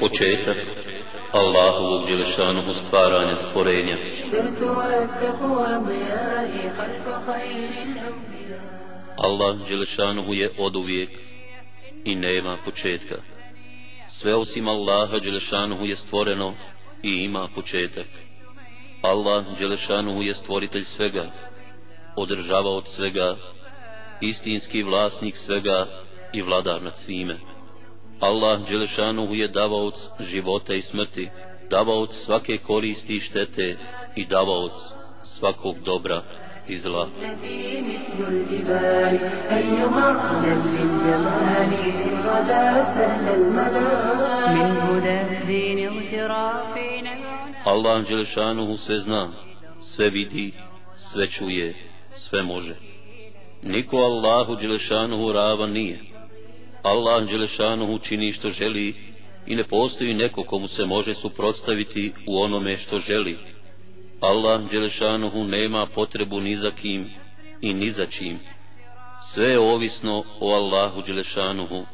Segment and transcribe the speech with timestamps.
[0.00, 0.56] Početak
[1.32, 3.96] Allahovog djelešanog stvaranja stvorenja.
[9.18, 11.10] Allah djelešanog je od uvijek
[12.04, 13.16] i nema početka.
[14.08, 16.54] Sve osim Allaha djelešanog je stvoreno
[17.02, 18.06] i ima početak.
[19.02, 21.30] Allah djelešanog je stvoritelj svega,
[22.16, 23.36] održava od svega,
[24.20, 25.86] istinski vlasnik svega
[26.32, 27.55] i vladar nad svime.
[28.20, 31.28] Allah Đelešanuhu je davaoc života i smrti,
[31.70, 33.76] davaoc svake koristi i štete
[34.16, 34.72] i davaoc
[35.22, 36.22] svakog dobra
[36.68, 37.08] i zla.
[47.64, 49.28] Allah Đelešanuhu sve zna,
[49.80, 50.52] sve vidi,
[50.94, 51.74] sve čuje,
[52.14, 52.74] sve može.
[53.62, 56.15] Niko Allahu Đelešanuhu ravan nije.
[56.86, 58.94] Allah Đelešanuhu čini što želi
[59.46, 63.38] i ne postoji neko komu se može suprotstaviti u onome što želi.
[64.20, 67.10] Allah Đelešanuhu nema potrebu ni za kim
[67.60, 68.38] i ni za čim.
[69.20, 71.86] Sve je ovisno o Allahu Đelešanuhu,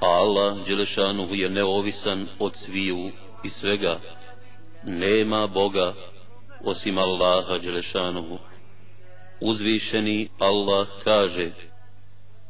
[0.00, 3.10] a Allah Đelešanuhu je neovisan od sviju
[3.44, 4.00] i svega.
[4.84, 5.94] Nema Boga
[6.64, 8.38] osim Allaha Đelešanuhu.
[9.40, 11.50] Uzvišeni Allah kaže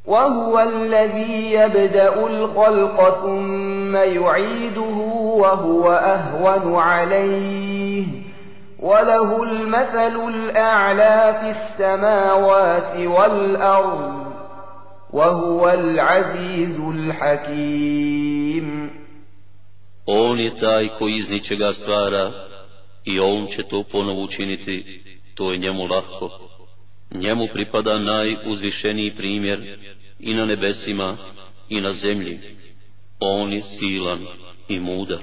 [0.07, 4.97] وهو الذي يبدأ الخلق ثم يعيده
[5.41, 8.07] وهو أهون عليه
[8.79, 14.25] وله المثل الأعلى في السماوات والأرض
[15.11, 18.25] وهو العزيز الحكيم
[20.07, 22.33] On je taj koji iz ničega stvara
[23.05, 25.01] i on će to ponovo učiniti,
[25.35, 26.31] to je njemu lahko.
[27.15, 29.79] Njemu pripada najuzvišeniji primjer
[30.24, 31.18] i na nebesima
[31.70, 32.40] i na zemlji.
[33.20, 34.26] On je silan
[34.68, 35.20] i mudar.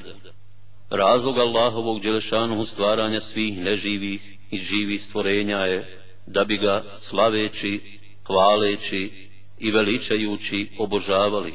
[0.91, 7.81] Razlog Allahovog dželešanuhu stvaranja svih neživih i živih stvorenja je da bi ga slaveći,
[8.27, 9.29] hvaleći
[9.59, 11.55] i veličajući obožavali.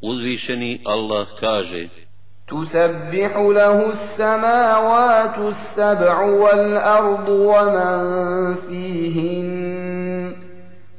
[0.00, 1.88] Uzvišeni Allah kaže
[2.48, 9.65] تسبح له السماوات السبع والأرض ومن فيهن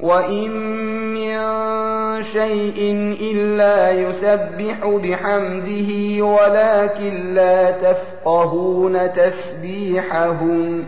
[0.01, 0.51] وإن
[1.15, 1.39] من
[2.23, 2.79] شيء
[3.31, 5.91] إلا يسبح بحمده
[6.25, 10.87] ولكن لا تفقهون تسبيحهم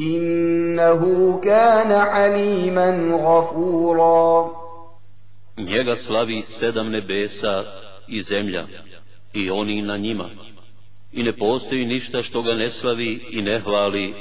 [0.00, 1.02] إنه
[1.40, 4.64] كان حليما غفورا
[5.56, 7.64] Njega slavi sedam nebesa
[8.08, 8.66] i zemlja
[9.32, 10.30] i oni na njima.
[11.12, 14.14] I ne postoji ništa što ga ne slavi i ne hvali,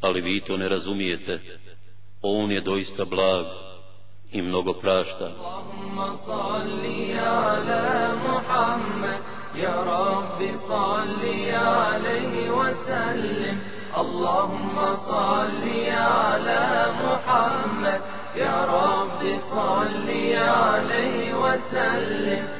[0.00, 1.40] ali vi to ne razumijete.
[2.22, 3.46] On je doista blag
[4.30, 5.24] i mnogo prašta.
[5.24, 9.20] Allahumma salli ala Muhammad,
[9.54, 13.58] ya Rabbi salli alaihi wa sallim.
[13.94, 18.00] Allahumma salli ala Muhammad,
[18.36, 22.58] ya Rabbi salli alaihi wa sallim.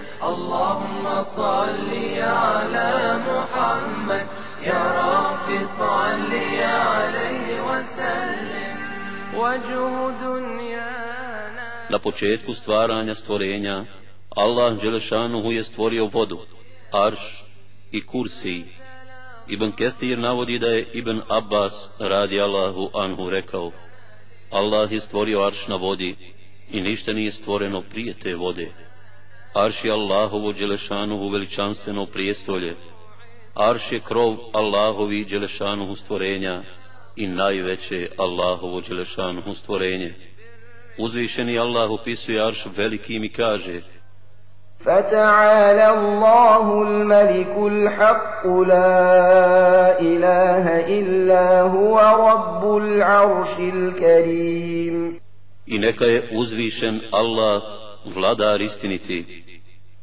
[1.39, 1.91] صل
[2.23, 4.27] على محمد
[4.63, 6.33] يا رب صل
[6.63, 8.58] عليه وسلم وجه دنيانا
[11.91, 13.84] Na početku stvaranja stvorenja
[14.37, 16.39] Allah Đelešanuhu je stvorio vodu,
[16.93, 17.44] arš
[17.93, 18.65] i kursi.
[19.49, 23.72] Ibn Kethir navodi da je Ibn Abbas radi Allahu anhu rekao
[24.50, 26.16] Allah je stvorio arš na vodi
[26.71, 28.72] i ništa nije stvoreno prije te vode.
[29.55, 32.77] Arš je Allahovo Đelešanuhu veličanstveno prijestolje.
[33.55, 36.62] Arš je krov Allahovi Đelešanuhu stvorenja
[37.18, 40.14] i najveće Allahovo Đelešanuhu stvorenje.
[40.97, 43.81] Uzvišeni Allah opisuje Arš velikim i kaže
[44.86, 50.66] فتعالى الله الملك الحق لا إله
[51.00, 51.96] إلا هو
[52.30, 55.19] رب العرش الكريم
[55.68, 57.62] I neka je uzvišen Allah,
[58.06, 59.44] vladar istiniti,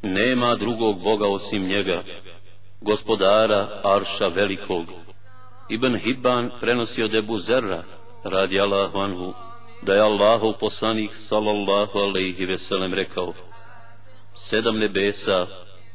[0.02, 2.02] nema drugog Boga osim njega,
[2.80, 4.84] gospodara Arša velikog.
[5.69, 7.83] Ibn Hibban prenosi od Ebu Zerra,
[8.23, 9.33] radi Allahu anhu,
[9.81, 13.33] da je Allahov poslanik sallallahu alaihi veselem rekao,
[14.33, 15.47] sedam nebesa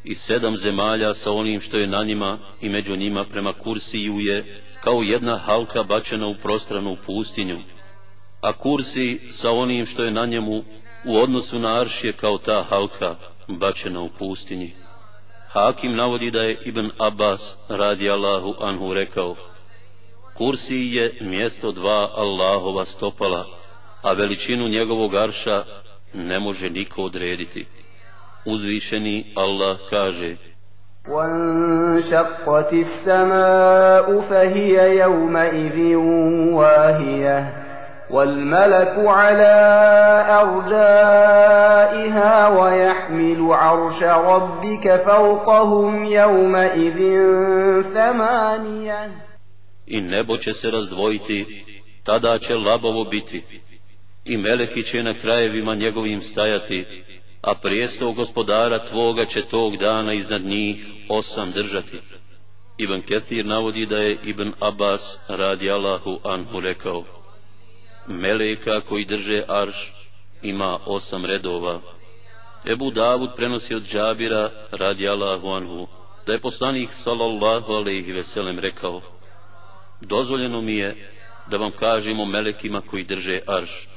[0.04, 4.62] i sedam zemalja sa onim što je na njima i među njima prema kursiju je
[4.80, 7.58] kao jedna halka bačena u prostranu pustinju,
[8.40, 10.64] a kursi sa onim što je na njemu
[11.06, 13.16] u odnosu na arš je kao ta halka,
[13.60, 14.72] bačena u pustinji.
[15.48, 19.36] Hakim navodi da je Ibn Abbas radi Allahu anhu rekao
[20.40, 23.44] Kursi je mjesto dva Allahova stopala,
[24.02, 25.64] a veličinu njegovog arša
[26.14, 27.66] ne može niko odrediti.
[28.46, 30.36] Uzvišeni Allah kaže
[31.08, 35.96] وانشقت السماء فهي يومئذ
[36.54, 37.52] واهية
[38.10, 39.56] والملك على
[40.42, 41.78] أرجائها
[42.48, 46.98] ويحمل عرش ربك فوقهم يومئذ
[47.94, 49.29] ثمانية
[49.90, 51.64] I nebo će se razdvojiti,
[52.04, 53.42] tada će labovo biti,
[54.24, 56.86] i meleki će na krajevima njegovim stajati,
[57.40, 61.98] a prijestol gospodara tvoga će tog dana iznad njih osam držati.
[62.78, 67.04] Ibn Kethir navodi da je Ibn Abbas radi Allahu anhu rekao,
[68.06, 69.92] Meleka koji drže arš
[70.42, 71.80] ima osam redova.
[72.72, 75.86] Ebu Davud prenosi od Džabira radi Allahu anhu,
[76.26, 79.00] da je poslanik sallallahu alaihi veselem rekao,
[80.00, 81.10] dozvoljeno mi je
[81.46, 83.90] da vam kažemo melekima koji drže arš,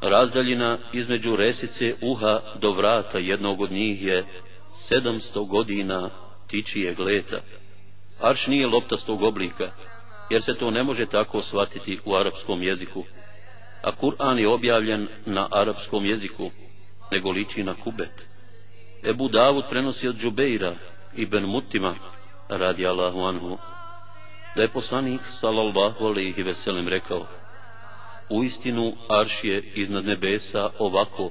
[0.00, 4.24] Razdaljina između resice uha do vrata jednog od njih je
[4.72, 6.10] sedamsto godina
[6.46, 7.40] tičije gleta.
[8.20, 9.70] Arš nije loptastog oblika,
[10.30, 13.04] jer se to ne može tako shvatiti u arapskom jeziku.
[13.82, 16.50] A Kur'an je objavljen na arapskom jeziku,
[17.12, 18.26] nego liči na kubet.
[19.10, 20.74] Ebu Davud prenosi od Džubeira
[21.16, 21.94] i Ben Mutima,
[22.48, 23.58] radi Allahu anhu,
[24.56, 27.26] da je poslanik sallallahu alaihi veselem rekao,
[28.30, 31.30] u istinu arš je iznad nebesa ovako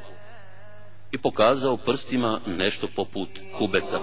[1.11, 3.99] i pokazao prstima nešto poput kubeta.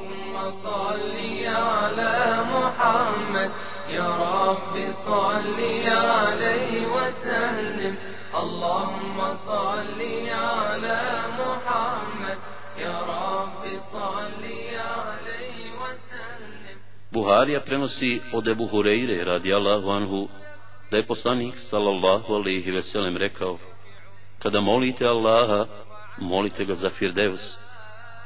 [8.33, 12.39] Allahumma salli ala Muhammad
[12.79, 14.42] ya Rabbi salli
[17.13, 20.29] Buharija prenosi od Ebu Hureyre radi Allahu anhu
[20.91, 23.59] da je poslanik sallallahu alaihi veselem rekao
[24.39, 25.67] kada molite Allaha
[26.19, 27.59] molite ga za Firdevs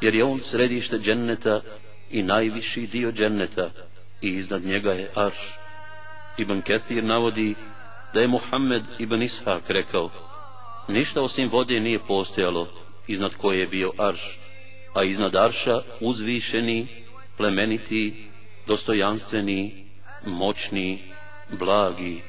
[0.01, 1.61] jer je on središte dženneta
[2.11, 3.71] i najviši dio dženneta
[4.23, 5.59] i iznad njega je Arš.
[6.39, 7.55] Ibn Kethir navodi
[8.15, 10.11] da je Muhammed ibn Ishak rekao
[10.89, 12.69] ništa osim vode nije postojalo
[13.07, 14.39] iznad koje je bio Arš
[14.95, 16.87] a iznad Arša uzvišeni
[17.37, 18.27] plemeniti
[18.67, 19.87] dostojanstveni
[20.27, 21.03] moćni
[21.59, 22.23] blagi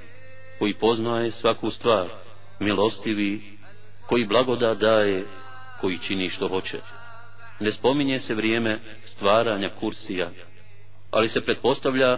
[0.60, 2.08] koji poznaje svaku stvar,
[2.60, 3.58] milostivi,
[4.08, 5.26] koji blagoda daje,
[5.82, 6.78] koji čini što hoće.
[7.60, 10.30] Ne spominje se vrijeme stvaranja kursija,
[11.12, 12.18] ali se pretpostavlja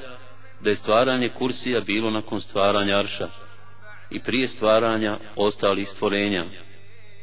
[0.61, 3.27] da je stvaranje kursija bilo nakon stvaranja arša
[4.09, 6.45] i prije stvaranja ostalih stvorenja.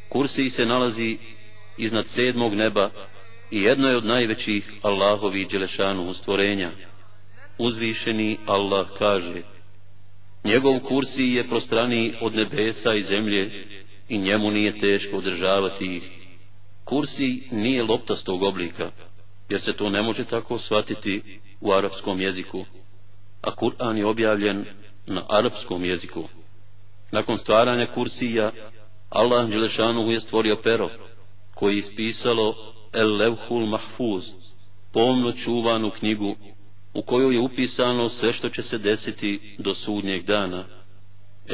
[0.09, 1.19] Kursij se nalazi
[1.79, 2.91] iznad sedmog neba
[3.51, 6.71] i jedno je od najvećih Allahovi Đelešanu stvorenja.
[7.59, 9.43] Uzvišeni Allah kaže
[10.45, 13.67] Njegov kursi je prostraniji od nebesa i zemlje
[14.09, 16.11] i njemu nije teško održavati ih.
[16.85, 18.91] Kursi nije loptastog oblika,
[19.49, 22.65] jer se to ne može tako shvatiti u arapskom jeziku,
[23.43, 24.65] a Kur'an je objavljen
[25.07, 26.25] na arapskom jeziku.
[27.11, 28.53] Nakon stvaranja kursija,
[29.09, 30.91] Allah Đelešanu je stvorio pero,
[31.55, 34.25] koji je ispisalo El Levhul Mahfuz,
[34.93, 36.37] pomno čuvanu knjigu
[36.95, 40.65] u kojoj je upisano sve što će se desiti do sudnjeg dana.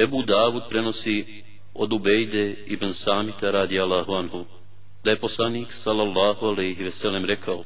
[0.02, 1.42] Ebu Davud prenosi
[1.74, 4.44] od Ubejde ibn Samita radi Allahu anhu,
[5.04, 7.64] da je poslanik sallallahu alaihi veselem rekao,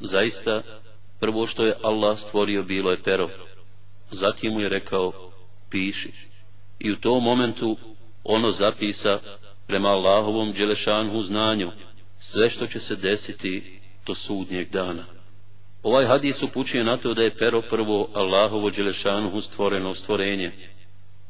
[0.00, 0.62] zaista,
[1.20, 3.28] prvo što je Allah stvorio bilo je pero,
[4.10, 5.12] zatim mu je rekao,
[5.70, 6.12] piši.
[6.78, 7.76] I u tom momentu
[8.24, 9.18] ono zapisa
[9.66, 11.70] prema Allahovom dželešanhu znanju
[12.22, 15.04] sve što će se desiti do sudnjeg dana.
[15.82, 20.52] Ovaj hadis upućuje na to da je pero prvo Allahovo Đelešanuhu stvoreno stvorenje.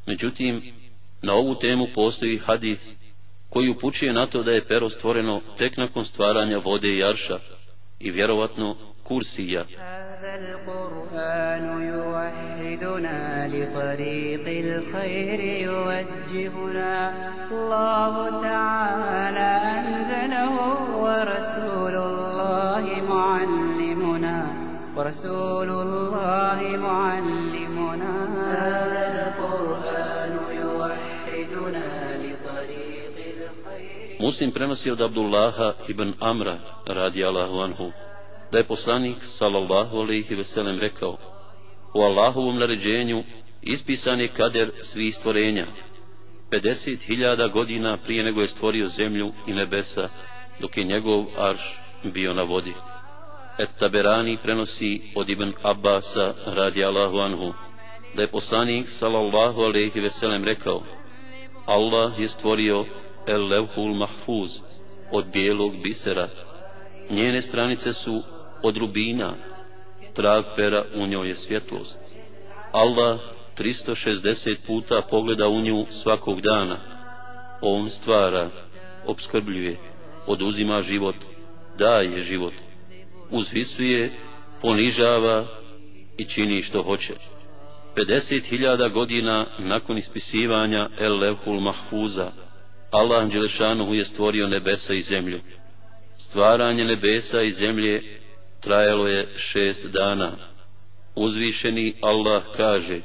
[0.05, 0.73] Međutim,
[1.21, 2.93] na ovu temu postoji hadis
[3.49, 7.39] koji upućuje na to da je pero stvoreno tek nakon stvaranja vode i jarša
[7.99, 9.65] i vjerovatno kursija.
[10.35, 16.95] القرآن يوحدنا لطريق الخير يوجهنا.
[17.51, 20.55] الله تعالى أنزله
[21.03, 24.37] ورسول الله معلمنا.
[24.95, 28.13] ورسول الله معلمنا.
[28.63, 30.33] هذا القرآن
[30.63, 31.87] يوحدنا
[32.23, 34.19] لطريق الخير.
[34.21, 35.55] Muslim prenosi عبد الله
[35.89, 36.55] بن Amra
[36.87, 37.81] رضي الله عنه
[38.51, 41.17] da je poslanik sallallahu alaihi veselem rekao
[41.93, 43.23] u Allahovom naređenju
[43.61, 45.67] ispisan je kader svih stvorenja
[46.51, 50.09] 50.000 godina prije nego je stvorio zemlju i nebesa
[50.59, 51.81] dok je njegov arš
[52.13, 52.73] bio na vodi.
[53.59, 57.53] Et Taberani prenosi od Ibn Abbasa radi Allahu anhu,
[58.15, 60.83] da je poslanik sallallahu alaihi veselem rekao,
[61.65, 62.85] Allah je stvorio
[63.27, 64.51] El Levhul Mahfuz
[65.11, 66.27] od bijelog bisera,
[67.09, 68.21] njene stranice su
[68.63, 69.35] od rubina,
[70.13, 71.99] trag pera u njoj je svjetlost.
[72.71, 73.19] Allah
[73.57, 76.77] 360 puta pogleda u nju svakog dana.
[77.61, 78.49] On stvara,
[79.05, 79.77] obskrbljuje,
[80.27, 81.15] oduzima život,
[81.77, 82.53] daje život,
[83.29, 84.11] uzvisuje,
[84.61, 85.45] ponižava
[86.17, 87.13] i čini što hoće.
[87.95, 92.31] 50.000 godina nakon ispisivanja El Levhul Mahfuza,
[92.91, 95.39] Allah Đelešanuhu je stvorio nebesa i zemlju.
[96.17, 98.20] Stvaranje nebesa i zemlje
[98.61, 100.31] trajalo je šest dana.
[101.15, 103.01] Uzvišeni Allah kaže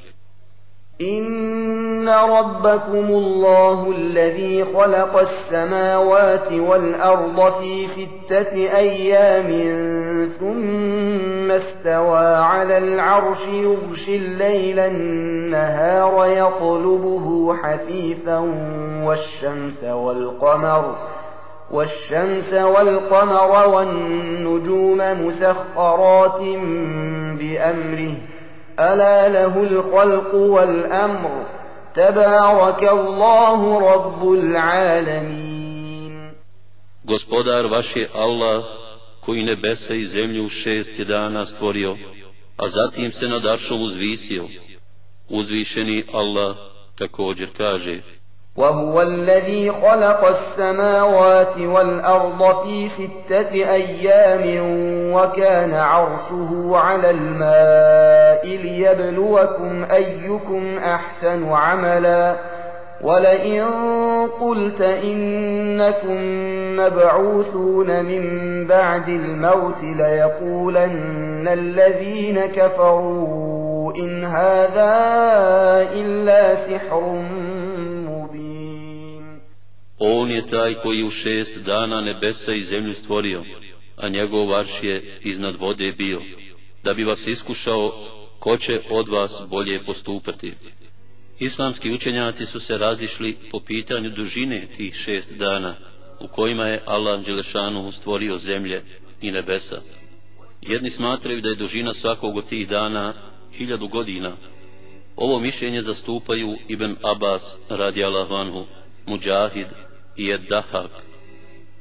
[1.00, 9.48] إن ربكم الله الذي خلق السماوات والأرض في ستة أيام
[10.40, 18.38] ثم استوى على العرش يغشي الليل النهار يطلبه حثيثا
[19.04, 20.96] والشمس والقمر
[21.70, 26.40] والشمس والقمر والنجوم مسخرات
[27.38, 28.16] بأمره
[28.80, 31.46] ألا له الخلق والأمر
[31.94, 35.66] تبارك الله رب العالمين
[37.04, 38.64] Gospodar vaš je Allah
[39.20, 41.96] koji nebesa i zemlju u šest dana stvorio,
[42.56, 44.44] a zatim se nad aršom uzvisio.
[45.28, 46.56] Uzvišeni Allah
[46.98, 48.00] također kaže
[48.56, 54.60] وهو الذي خلق السماوات والأرض في ستة أيام
[55.12, 62.36] وكان عرشه على الماء ليبلوكم أيكم أحسن عملا.
[63.00, 63.64] ولئن
[64.40, 66.20] قلت إنكم
[66.76, 74.92] مبعوثون من بعد الموت ليقولن الذين كفروا إن هذا
[75.92, 77.22] إلا سحر
[79.98, 83.44] On je taj koji u šest dana nebesa i zemlju stvorio,
[83.96, 86.22] a njegov varš je iznad vode bio,
[86.84, 87.92] da bi vas iskušao
[88.38, 90.52] ko će od vas bolje postupati.
[91.38, 95.74] Islamski učenjaci su se razišli po pitanju dužine tih šest dana,
[96.20, 98.82] u kojima je Allah Đelešanu stvorio zemlje
[99.20, 99.80] i nebesa.
[100.62, 103.14] Jedni smatraju da je dužina svakog od tih dana
[103.52, 104.36] hiljadu godina.
[105.16, 108.66] Ovo mišljenje zastupaju Ibn Abbas radi Allah vanhu,
[109.06, 109.85] Mujahid
[110.16, 110.90] i Eddahak,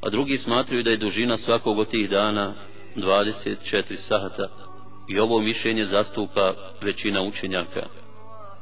[0.02, 2.56] a drugi smatruju da je dužina svakog od tih dana
[2.96, 4.48] 24 sata
[5.10, 7.86] i ovo mišljenje zastupa većina učenjaka.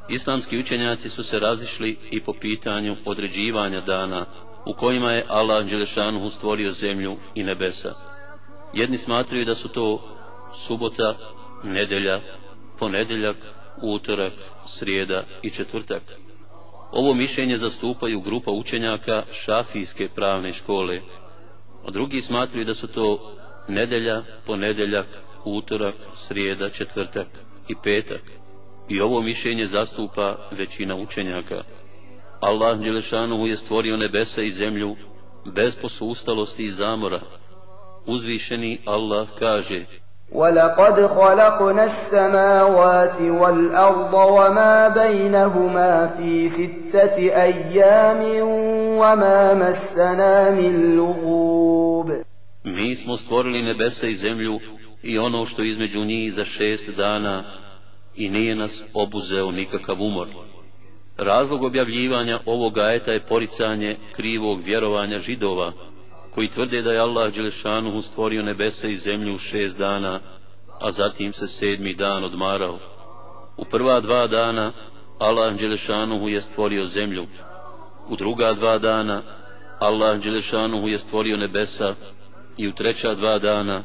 [0.09, 4.25] Islamski učenjaci su se razišli i po pitanju određivanja dana
[4.65, 7.93] u kojima je Allah Đelešanuhu stvorio zemlju i nebesa.
[8.73, 10.17] Jedni smatruju da su to
[10.67, 11.17] subota,
[11.63, 12.21] nedelja,
[12.79, 13.37] ponedeljak,
[13.81, 14.33] utorak,
[14.65, 16.03] srijeda i četvrtak.
[16.95, 21.01] Ovo mišljenje zastupaju grupa učenjaka šafijske pravne škole,
[21.87, 23.35] a drugi smatruju da su to
[23.67, 25.07] nedelja, ponedeljak,
[25.45, 27.27] utorak, srijeda, četvrtak
[27.69, 28.21] i petak.
[28.89, 31.63] I ovo mišljenje zastupa većina učenjaka.
[32.41, 34.95] Allah Đelešanuhu je stvorio nebesa i zemlju
[35.55, 37.21] bez posustalosti i zamora.
[38.05, 39.85] Uzvišeni Allah kaže
[40.32, 48.20] ولقد خلقنا السماوات والأرض وما بينهما في ستة أيام
[49.00, 52.08] وما مسنا من لغوب
[52.64, 54.58] Mi smo stvorili nebesa i zemlju
[55.02, 57.44] i ono što između njih za šest dana
[58.16, 60.28] i nije nas obuzeo nikakav umor.
[61.18, 65.72] Razlog objavljivanja ovog ajeta je poricanje krivog vjerovanja židova,
[66.33, 70.19] koji tvrde da je Allah Đelešanuhu stvorio nebesa i zemlju u šest dana,
[70.81, 72.79] a zatim se sedmi dan odmarao.
[73.57, 74.71] U prva dva dana
[75.19, 77.25] Allah Đelešanuhu je stvorio zemlju.
[78.09, 79.21] U druga dva dana
[79.79, 81.93] Allah Đelešanuhu je stvorio nebesa
[82.57, 83.83] i u treća dva dana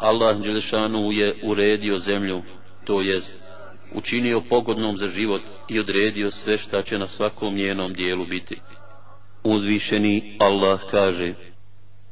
[0.00, 2.42] Allah Đelešanuhu je uredio zemlju,
[2.84, 3.50] to jest
[3.94, 8.60] učinio pogodnom za život i odredio sve šta će na svakom njenom dijelu biti.
[9.44, 11.34] Uzvišeni Allah kaže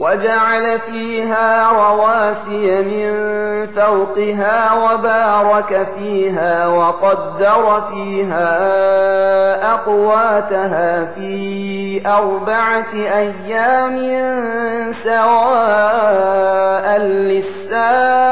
[0.00, 3.10] وجعل فيها رواسي من
[3.66, 8.52] فوقها وبارك فيها وقدر فيها
[9.74, 13.96] أقواتها في أربعة أيام
[14.92, 18.30] سواء للسائلين.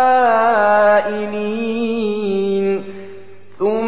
[3.59, 3.88] ثم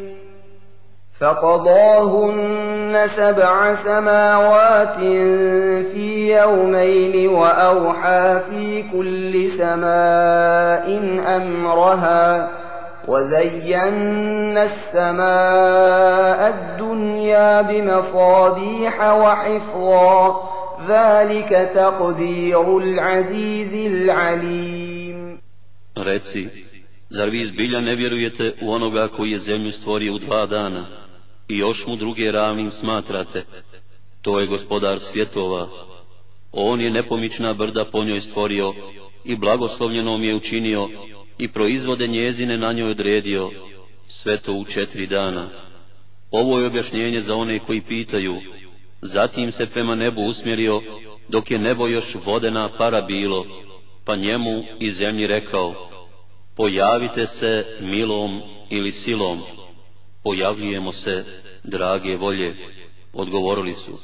[1.21, 4.95] فقضاهن سبع سماوات
[5.91, 10.85] في يومين وأوحى في كل سماء
[11.37, 12.51] أمرها
[13.07, 20.41] وزينا السماء الدنيا بمصابيح وحفظا
[20.87, 25.41] ذلك تقدير العزيز العليم.
[25.95, 26.49] Reci,
[27.09, 31.01] zar vi zbilja ne vjerujete u onoga koji je zemlju stvorio u dva dana?
[31.51, 33.43] I još mu druge ravnim smatrate?
[34.21, 35.69] To je gospodar svjetova.
[36.51, 38.73] On je nepomična brda po njoj stvorio
[39.25, 40.89] i blagoslovljenom je učinio
[41.37, 43.49] i proizvode njezine na njoj odredio,
[44.07, 45.49] sve to u četiri dana.
[46.31, 48.35] Ovo je objašnjenje za one koji pitaju,
[49.01, 50.81] zatim se prema nebu usmjerio,
[51.27, 53.45] dok je nebo još vodena para bilo,
[54.05, 55.89] pa njemu i zemlji rekao,
[56.55, 59.39] pojavite se milom ili silom,
[60.23, 61.25] pojavljujemo se,
[61.63, 62.55] drage volje,
[63.13, 63.99] odgovorili su,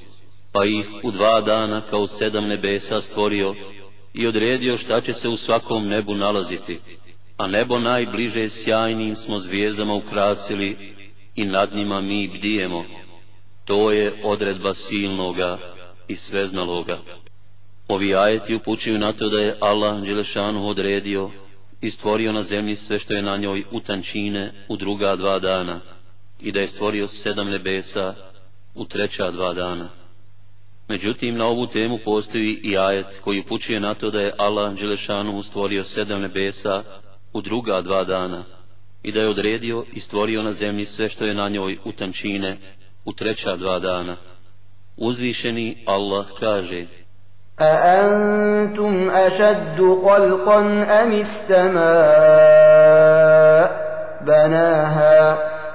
[0.51, 3.55] pa ih u dva dana kao sedam nebesa stvorio
[4.13, 6.79] i odredio šta će se u svakom nebu nalaziti
[7.37, 10.77] a nebo najbliže sjajnim smo zvijezdama ukrasili
[11.35, 12.85] i nad njima mi bdijemo.
[13.65, 15.57] To je odredba silnoga
[16.07, 16.99] i sveznaloga.
[17.87, 21.29] Ovi ajeti upućuju na to da je Allah Đelešanu odredio
[21.81, 25.79] i stvorio na zemlji sve što je na njoj u tančine u druga dva dana
[26.40, 28.14] i da je stvorio sedam nebesa
[28.74, 29.88] u treća dva dana.
[30.88, 35.42] Međutim, na ovu temu postoji i ajet koji upućuje na to da je Allah Đelešanu
[35.42, 36.82] stvorio sedam nebesa
[37.32, 38.44] u druga dva dana
[39.02, 42.58] i da je odredio i stvorio na zemlji sve što je na njoj u tančine
[43.04, 44.16] u treća dva dana.
[44.96, 46.86] Uzvišeni Allah kaže
[47.60, 50.60] أأنتم أشد خلقا
[51.02, 51.82] أم السماء
[54.26, 55.38] بناها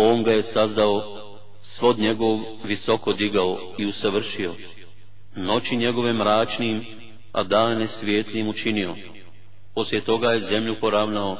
[0.00, 1.02] On ga je sazdao,
[1.60, 4.54] svod njegov visoko digao i usavršio,
[5.36, 6.84] noći njegove mračnim
[7.32, 8.94] a dane svijetlim učinio.
[9.74, 11.36] Poslije toga je zemlju poravnao,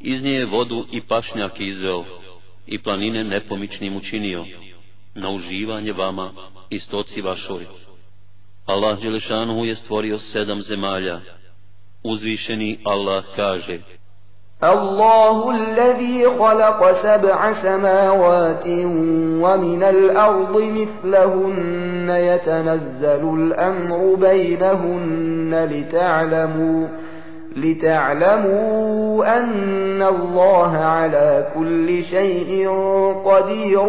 [0.00, 2.04] iz nje je vodu i pašnjak izveo,
[2.66, 4.44] i planine nepomičnim učinio,
[5.14, 6.32] na uživanje vama
[6.70, 7.66] i stoci vašoj.
[8.66, 11.20] Allah Đelešanuhu je stvorio sedam zemalja.
[12.02, 13.78] Uzvišeni Allah kaže,
[14.64, 18.66] الله الذي خلق سبع سماوات
[19.42, 26.88] ومن الأرض مثلهن يتنزل الأمر بينهن لتعلموا
[27.56, 32.68] لتعلموا أن الله على كل شيء
[33.24, 33.80] قدير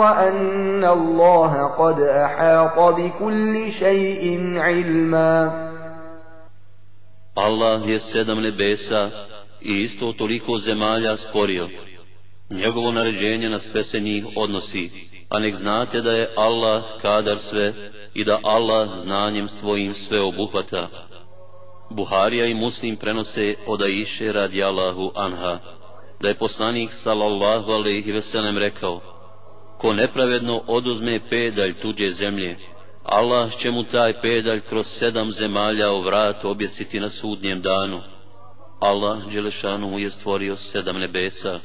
[0.00, 5.70] وأن الله قد أحاط بكل شيء علما.
[7.38, 9.30] الله sedam nebesa
[9.62, 11.68] i isto toliko zemalja stvorio.
[12.50, 14.90] Njegovo naređenje na sve se njih odnosi,
[15.28, 17.74] a nek znate da je Allah kadar sve
[18.14, 20.88] i da Allah znanjem svojim sve obuhvata.
[21.90, 25.58] Buharija i Muslim prenose od Aiše radi Allahu anha,
[26.20, 29.00] da je poslanik sallallahu alaihi veselem rekao,
[29.78, 32.56] ko nepravedno oduzme pedalj tuđe zemlje,
[33.04, 38.00] Allah će mu taj pedalj kroz sedam zemalja u vrat objesiti na sudnjem danu.
[38.80, 41.60] Allah Đelešanu je stvorio sedam nebesa.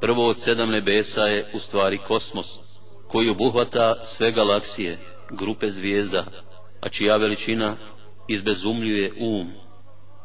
[0.00, 2.46] Prvo od sedam nebesa je u stvari kosmos,
[3.08, 4.98] koji obuhvata sve galaksije,
[5.38, 6.24] grupe zvijezda,
[6.80, 7.76] a čija veličina
[8.28, 9.52] izbezumljuje um.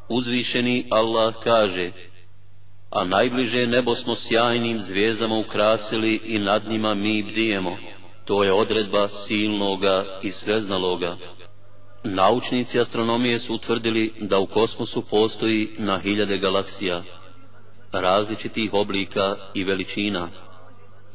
[0.09, 1.91] Uzvišeni Allah kaže,
[2.89, 7.77] a najbliže nebo smo sjajnim zvijezdama ukrasili i nad njima mi bdijemo.
[8.25, 11.17] To je odredba silnoga i sveznaloga.
[12.13, 17.03] Naučnici astronomije su utvrdili da u kosmosu postoji na hiljade galaksija,
[17.91, 20.29] različitih oblika i veličina,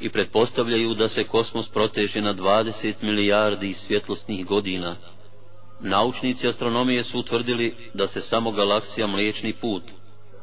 [0.01, 4.97] i pretpostavljaju da se kosmos proteže na 20 milijardi svjetlosnih godina.
[5.81, 9.83] Naučnici astronomije su utvrdili da se samo galaksija Mliječni put,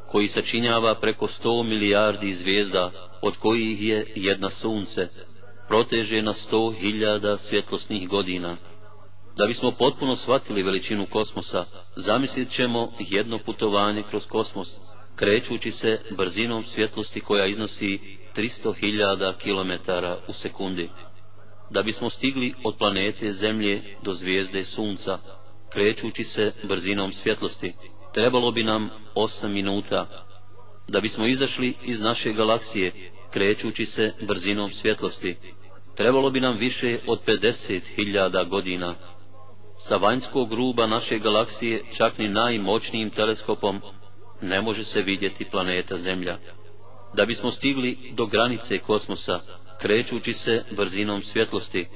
[0.08, 5.08] koji sačinjava preko 100 milijardi zvijezda, od kojih je jedna sunce,
[5.68, 8.58] proteže na 100 hiljada svjetlosnih godina.
[9.40, 14.80] Da bismo potpuno shvatili veličinu kosmosa, zamislit ćemo jedno putovanje kroz kosmos,
[15.16, 18.00] krećući se brzinom svjetlosti koja iznosi
[18.36, 19.92] 300.000 km
[20.28, 20.90] u sekundi.
[21.70, 25.18] Da bismo stigli od planete Zemlje do zvijezde Sunca,
[25.74, 27.74] krećući se brzinom svjetlosti,
[28.14, 30.26] trebalo bi nam 8 minuta.
[30.88, 35.36] Da bismo izašli iz naše galaksije, krećući se brzinom svjetlosti,
[35.96, 38.96] trebalo bi nam više od 50.000 godina.
[39.80, 43.82] Sa vanjskog ruba naše galaksije, čak ni najmoćnijim teleskopom,
[44.42, 46.38] ne može se vidjeti planeta Zemlja.
[47.14, 49.40] Da bismo stigli do granice kosmosa,
[49.82, 51.88] krećući se brzinom svjetlosti,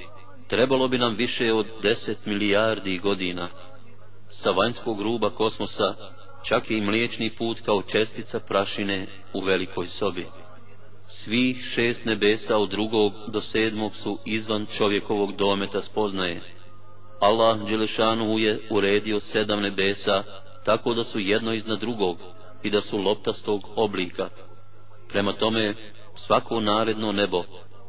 [0.47, 3.49] trebalo bi nam više od 10 milijardi godina.
[4.29, 5.95] Sa vanjskog ruba kosmosa,
[6.43, 10.25] čak i mliječni put kao čestica prašine u velikoj sobi.
[11.07, 16.62] Svih šest nebesa od drugog do sedmog su izvan čovjekovog dometa spoznaje.
[17.23, 20.23] Allah Đelešanu je uredio sedam nebesa,
[20.65, 22.17] tako da su jedno iznad drugog
[22.63, 24.29] i da su loptastog oblika.
[25.09, 25.75] Prema tome,
[26.15, 27.43] svako naredno nebo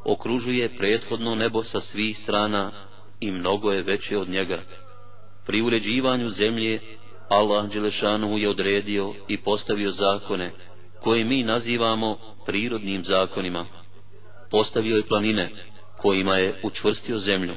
[0.05, 2.73] okružuje prethodno nebo sa svih strana
[3.21, 4.63] i mnogo je veće od njega.
[5.47, 6.81] Pri uređivanju zemlje,
[7.29, 10.53] Allah Đelešanu je odredio i postavio zakone,
[11.01, 13.67] koje mi nazivamo prirodnim zakonima.
[14.51, 15.51] Postavio je planine,
[15.97, 17.55] kojima je učvrstio zemlju.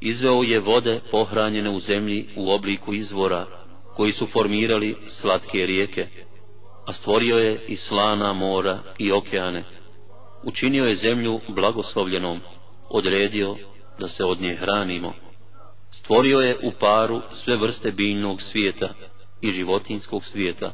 [0.00, 3.46] Izveo je vode pohranjene u zemlji u obliku izvora,
[3.96, 6.06] koji su formirali slatke rijeke,
[6.86, 9.64] a stvorio je i slana mora i okeane.
[10.44, 12.40] Učinio je zemlju blagoslovljenom,
[12.88, 13.56] odredio
[13.98, 15.12] da se od nje hranimo.
[15.90, 18.94] Stvorio je u paru sve vrste biljnog svijeta
[19.40, 20.72] i životinskog svijeta,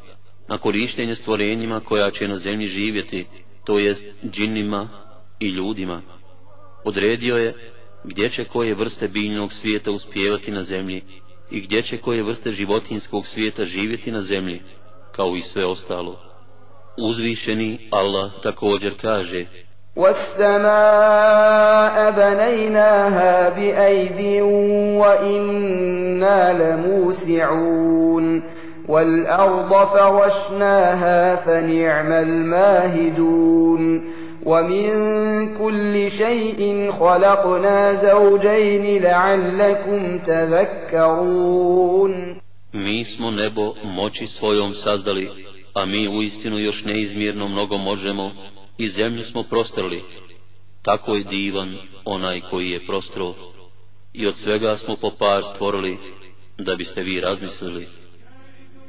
[0.49, 3.27] na korištenje stvorenjima koja će na zemlji živjeti,
[3.65, 4.89] to jest džinima
[5.41, 6.03] i ljudima.
[6.85, 7.74] Odredio je
[8.04, 11.04] gdje će koje vrste biljnog svijeta uspjevati na zemlji
[11.52, 14.62] i gdje će koje vrste životinskog svijeta živjeti na zemlji,
[15.16, 16.20] kao i sve ostalo.
[17.02, 19.46] Uzvišeni Allah također kaže
[19.96, 20.76] والسماء
[22.12, 24.42] بنيناها بأيد
[25.02, 28.44] وإنا لموسعون
[28.88, 34.04] والأرض فرشناها فنعم الماهدون
[34.46, 34.88] ومن
[35.58, 41.70] كل شيء خلقنا زوجين لعلكم تذكرون
[42.74, 45.30] Mi smo nebo moći svojom sazdali,
[45.74, 48.32] a mi u istinu još neizmjerno mnogo možemo
[48.78, 50.04] i zemlju smo prostrli.
[50.82, 51.76] Tako je divan
[52.06, 53.34] onaj koji je prostro
[54.14, 55.98] i od svega smo po par stvorili
[56.58, 57.88] da biste vi razmislili.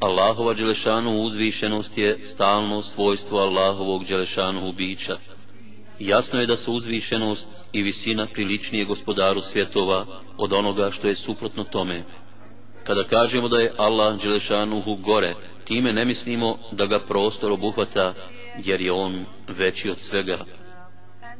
[0.00, 5.16] Allahova Đelešanu uzvišenost je stalno svojstvo Allahovog Đelešanu bića.
[5.99, 10.05] Jasno je da su uzvišenost i visina priličnije gospodaru svjetova
[10.37, 12.03] od onoga što je suprotno tome.
[12.83, 15.33] Kada kažemo da je Allah Đelešanuhu gore,
[15.65, 18.13] time ne mislimo da ga prostor obuhvata,
[18.63, 20.37] jer je on veći od svega.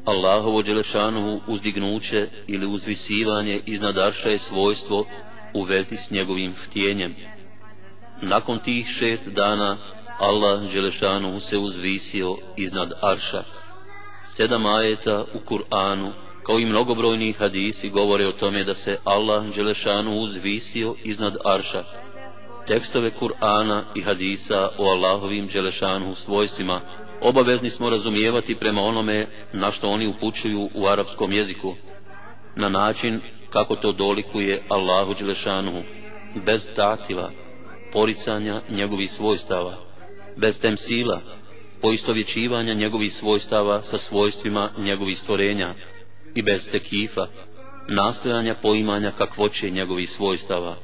[0.06, 5.06] Allahovo Đelešanuhu uzdignuće ili uzvisivanje iznad Arša je svojstvo
[5.54, 7.16] u vezi s njegovim htjenjem.
[8.22, 9.78] Nakon tih šest dana
[10.20, 13.44] Allah Đelešanuhu se uzvisio iznad Arša.
[14.38, 16.12] Sedam ajeta u Kur'anu
[16.44, 21.84] kao i mnogobrojni hadisi govore o tome da se Allah Đelešanu uzvisio iznad Arša.
[22.68, 26.82] Tekstove Kur'ana i hadisa o Allahovim Đelešanu svojstvima
[27.22, 31.74] obavezni smo razumijevati prema onome na što oni upućuju u arapskom jeziku,
[32.56, 35.84] na način kako to dolikuje Allahu Đelešanu,
[36.46, 37.32] bez tatila,
[37.94, 39.74] poricanja njegovih svojstava,
[40.38, 41.22] bez temsila,
[41.82, 45.76] poistovjećivanja njegovih svojstava sa svojstvima njegovih stvorenja,
[46.36, 47.28] i bez tekifa,
[47.90, 50.76] nastojanja poimanja kakvoće njegovih svojstava.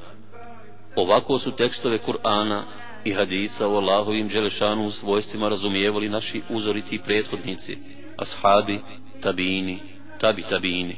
[0.96, 2.62] Ovako su tekstove Kur'ana
[3.04, 7.78] i hadisa o Allahovim Đelešanu svojstvima razumijevali naši uzoriti prethodnici,
[8.16, 8.80] ashabi,
[9.20, 9.78] tabini,
[10.20, 10.96] tabi tabini.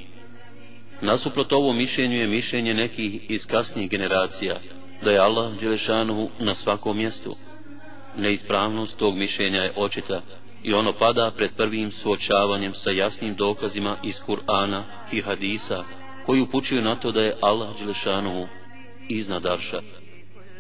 [1.01, 4.57] Nasuprot ovo mišljenju je mišljenje nekih iz kasnijih generacija,
[5.05, 7.35] da je Allah Đelešanu na svakom mjestu.
[8.16, 10.22] Neispravnost tog mišljenja je očita,
[10.62, 15.85] i ono pada pred prvim suočavanjem sa jasnim dokazima iz Kur'ana i Hadisa,
[16.27, 18.48] koji upućuju na to da je Allah Đelešanovu
[19.09, 19.81] iznad Arša.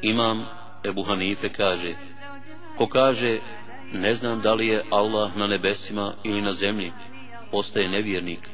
[0.02, 0.46] Imam
[0.88, 1.94] Ebu Hanife kaže,
[2.76, 3.38] ko kaže,
[3.92, 6.92] ne znam da li je Allah na nebesima ili na zemlji,
[7.50, 8.48] postaje nevjernik.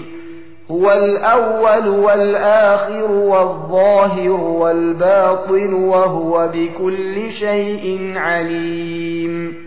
[0.72, 9.67] هو الأول والآخر والظاهر والباطن وهو بكل شيء عليم.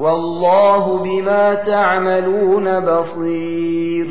[0.00, 4.06] والله بما تعملون بصير.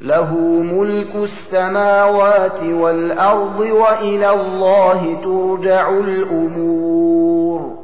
[0.00, 7.78] له ملك السماوات والأرض وإلى الله ترجع الأمور.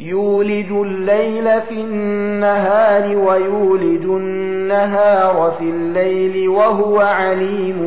[0.00, 7.80] يولج الليل في النهار ويولج النهار في الليل وهو عليم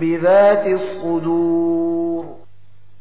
[0.00, 2.24] بذات الصدور.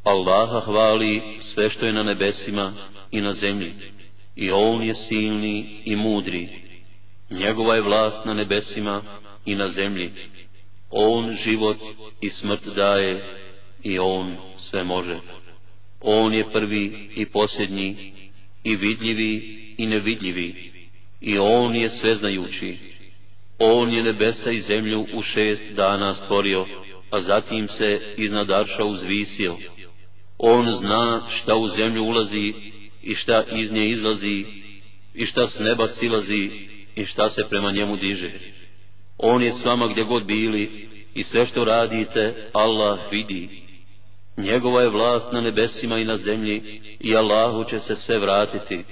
[0.07, 2.71] الله hvali sve što je na nebesima
[3.11, 3.21] i
[4.35, 6.49] i on je silni i mudri.
[7.29, 9.01] Njegova je vlast na nebesima
[9.45, 10.11] i na zemlji.
[10.89, 11.77] On život
[12.21, 13.23] i smrt daje
[13.83, 15.19] i on sve može.
[16.01, 18.13] On je prvi i posljednji
[18.63, 20.71] i vidljivi i nevidljivi
[21.21, 22.77] i on je sveznajući.
[23.59, 26.65] On je nebesa i zemlju u šest dana stvorio,
[27.09, 29.55] a zatim se iznad Arša uzvisio.
[30.37, 32.53] On zna šta u zemlju ulazi
[33.03, 34.45] i šta iz nje izlazi
[35.13, 36.51] i šta s neba silazi
[36.95, 38.31] i šta se prema njemu diže.
[39.17, 43.63] On je s vama gdje god bili i sve što radite Allah vidi.
[44.37, 48.83] Njegova je vlast na nebesima i na zemlji i Allahu će se sve vratiti.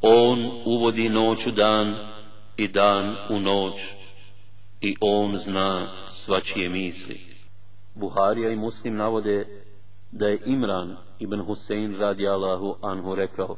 [0.00, 1.96] On uvodi noć u dan
[2.56, 3.80] i dan u noć
[4.80, 7.20] i on zna svačije misli.
[7.94, 9.65] Buharija i Muslim navode
[10.12, 13.56] da je Imran ibn Husein radi Allahu anhu rekao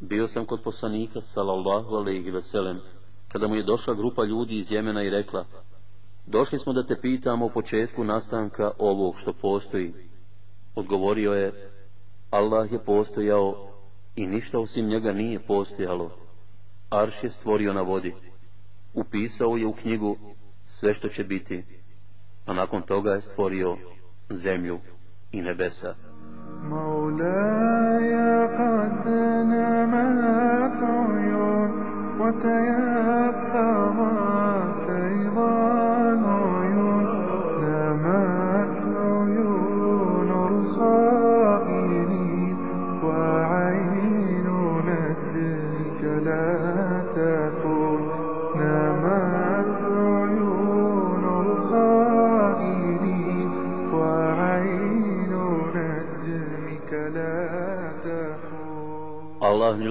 [0.00, 2.80] Bio sam kod poslanika sallallahu alaihi veselem
[3.28, 5.44] kada mu je došla grupa ljudi iz Jemena i rekla
[6.26, 9.94] Došli smo da te pitamo o početku nastanka ovog što postoji.
[10.74, 11.70] Odgovorio je
[12.30, 13.68] Allah je postojao
[14.16, 16.10] i ništa osim njega nije postojalo.
[16.90, 18.14] Arš je stvorio na vodi.
[18.94, 20.16] Upisao je u knjigu
[20.66, 21.64] sve što će biti,
[22.46, 23.76] a nakon toga je stvorio
[24.30, 24.80] zemlju
[25.34, 25.86] إن بس
[26.68, 28.14] مولاي
[28.46, 29.08] قد
[29.52, 31.70] نمت عيون
[32.20, 33.82] وتيأثرت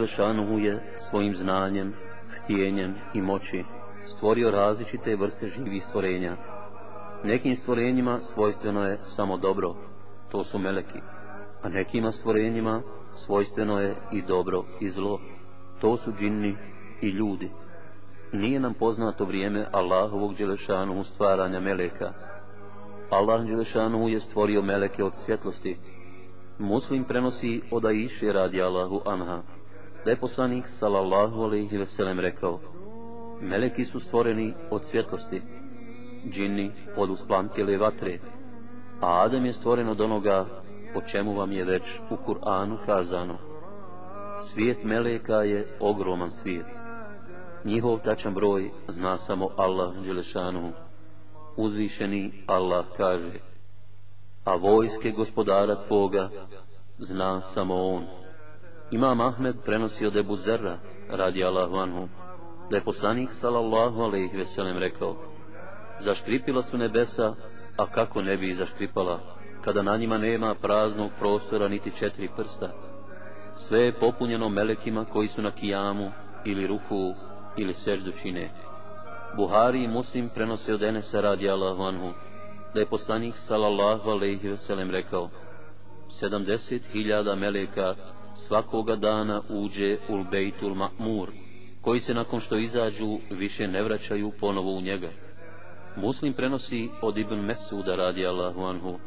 [0.02, 1.94] Đelešanuhu je svojim znanjem,
[2.30, 3.64] htijenjem i moći
[4.06, 6.36] stvorio različite vrste živih stvorenja.
[7.24, 9.76] Nekim stvorenjima svojstveno je samo dobro,
[10.32, 11.00] to su meleki,
[11.62, 12.82] a nekima stvorenjima
[13.16, 15.20] svojstveno je i dobro i zlo,
[15.82, 16.56] to su džinni
[17.02, 17.52] i ljudi.
[18.34, 22.14] Nije nam poznato vrijeme Allahovog Đelešanuhu stvaranja meleka.
[23.10, 25.78] Allah Đelešanuhu je stvorio meleke od svjetlosti,
[26.60, 29.42] Muslim prenosi od Aiše radi Allahu anha,
[30.06, 32.60] da je poslanik sallallahu alaihi veselem rekao,
[33.42, 35.42] Meleki su stvoreni od svjetlosti,
[36.30, 38.20] džinni od usplantjele vatre,
[39.02, 40.46] a Adem je stvoren od onoga
[40.96, 43.38] o čemu vam je već u Kur'anu kazano.
[44.44, 46.66] Svijet Meleka je ogroman svijet.
[47.66, 50.72] Njihov tačan broj zna samo Allah Đelešanu.
[51.56, 53.40] Uzvišeni Allah kaže,
[54.46, 56.30] a vojske gospodara tvoga
[57.00, 58.21] zna samo on.
[58.92, 60.78] Imam Ahmed prenosi od Ebu Zerra,
[61.10, 62.08] radi Allahu anhu,
[62.70, 65.16] da je poslanik sallallahu alaihi veselem rekao,
[66.00, 67.36] zaškripila su nebesa,
[67.78, 69.20] a kako ne bi zaškripala,
[69.62, 72.70] kada na njima nema praznog prostora niti četiri prsta.
[73.56, 76.12] Sve je popunjeno melekima koji su na kijamu
[76.46, 77.14] ili ruku
[77.58, 78.50] ili seždu čine.
[79.36, 82.14] Buhari i Muslim prenose od Enesa radi Allahu anhu,
[82.74, 85.30] da je poslanik sallallahu alejhi veselem rekao:
[86.10, 87.96] sedamdeset hiljada meleka
[88.36, 91.28] svakoga dana uđe u Bejtul Ma'mur,
[91.82, 95.10] koji se nakon što izađu više ne vraćaju ponovo u njega.
[95.96, 99.00] Muslim prenosi od Ibn Mesuda radi Allahu anhu,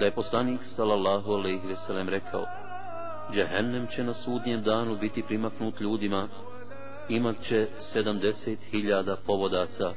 [0.00, 2.46] da je poslanik sallallahu alaihi veselem rekao,
[3.32, 6.28] Džehennem će na sudnjem danu biti primaknut ljudima,
[7.08, 9.94] imat će sedamdeset hiljada povodaca,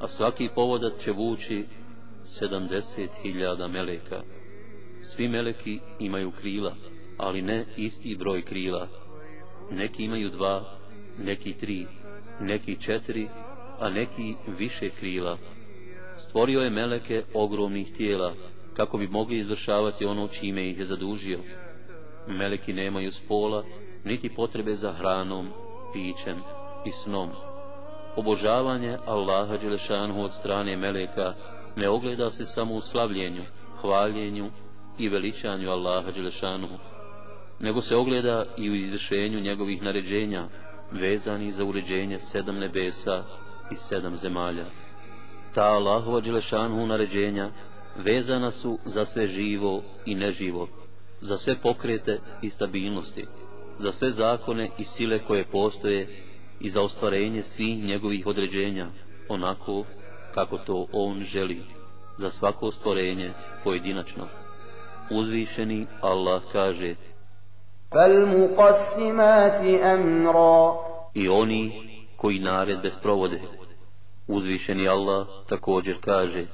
[0.00, 1.66] a svaki povodat će vući
[2.24, 4.22] sedamdeset hiljada meleka.
[5.02, 6.74] Svi meleki imaju krila,
[7.18, 8.88] ali ne isti broj krila.
[9.70, 10.76] Neki imaju dva,
[11.18, 11.86] neki tri,
[12.40, 13.28] neki četiri,
[13.80, 15.38] a neki više krila.
[16.16, 18.34] Stvorio je meleke ogromnih tijela,
[18.76, 21.38] kako bi mogli izvršavati ono čime ih je zadužio.
[22.28, 23.64] Meleki nemaju spola,
[24.04, 25.48] niti potrebe za hranom,
[25.92, 26.36] pićem
[26.86, 27.28] i snom.
[28.16, 31.34] Obožavanje Allaha Đelešanu od strane meleka
[31.76, 33.42] ne ogleda se samo u slavljenju,
[33.80, 34.50] hvaljenju
[34.98, 36.68] i veličanju Allaha Đelešanu,
[37.62, 40.48] nego se ogleda i u izvršenju njegovih naređenja,
[40.90, 43.24] vezani za uređenje sedam nebesa
[43.72, 44.64] i sedam zemalja.
[45.54, 47.50] Ta Allahova Đelešanhu naređenja
[47.96, 50.68] vezana su za sve živo i neživo,
[51.20, 53.26] za sve pokrete i stabilnosti,
[53.78, 56.24] za sve zakone i sile koje postoje
[56.60, 58.86] i za ostvarenje svih njegovih određenja,
[59.28, 59.84] onako
[60.34, 61.60] kako to on želi,
[62.16, 63.32] za svako stvorenje
[63.64, 64.28] pojedinačno.
[65.10, 66.94] Uzvišeni Allah kaže
[71.14, 73.40] I oni koji naredbe sprovode.
[74.28, 76.46] Uzvišeni Allah također kaže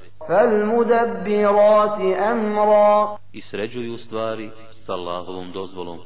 [3.31, 5.99] I sređuju stvari s Allahovom dozvolom.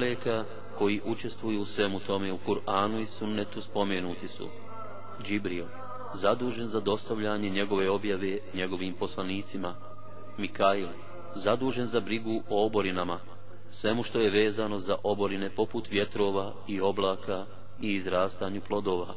[0.00, 0.44] Meleka
[0.78, 4.48] koji učestvuju u svemu tome u Kur'anu i sunnetu spomenuti su
[5.22, 5.64] Džibril,
[6.14, 9.74] zadužen za dostavljanje njegove objave njegovim poslanicima,
[10.38, 10.88] Mikail,
[11.34, 13.18] zadužen za brigu o oborinama,
[13.70, 17.44] svemu što je vezano za oborine poput vjetrova i oblaka
[17.80, 19.14] i izrastanju plodova.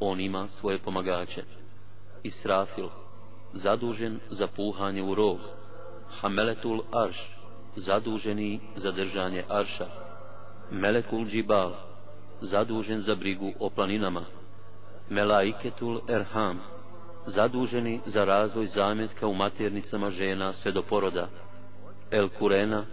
[0.00, 1.42] On ima svoje pomagače.
[2.22, 2.88] Israfil,
[3.52, 5.38] zadužen za puhanje u rog,
[6.20, 7.35] Hameletul Arš,
[7.76, 9.86] zaduženi za držanje Arša,
[10.70, 11.72] Melekul Džibal,
[12.40, 14.24] zadužen za brigu o planinama,
[15.10, 16.60] Melaiketul Erham,
[17.26, 21.28] zaduženi za razvoj zametka u maternicama žena sve do poroda,
[22.10, 22.84] El Kurena,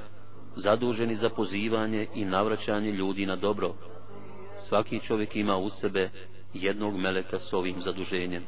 [0.56, 3.74] zaduženi za pozivanje i navraćanje ljudi na dobro.
[4.58, 6.10] Svaki čovjek ima u sebe
[6.54, 8.44] jednog meleka s ovim zaduženjem.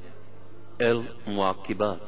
[0.79, 2.01] El Muakibat,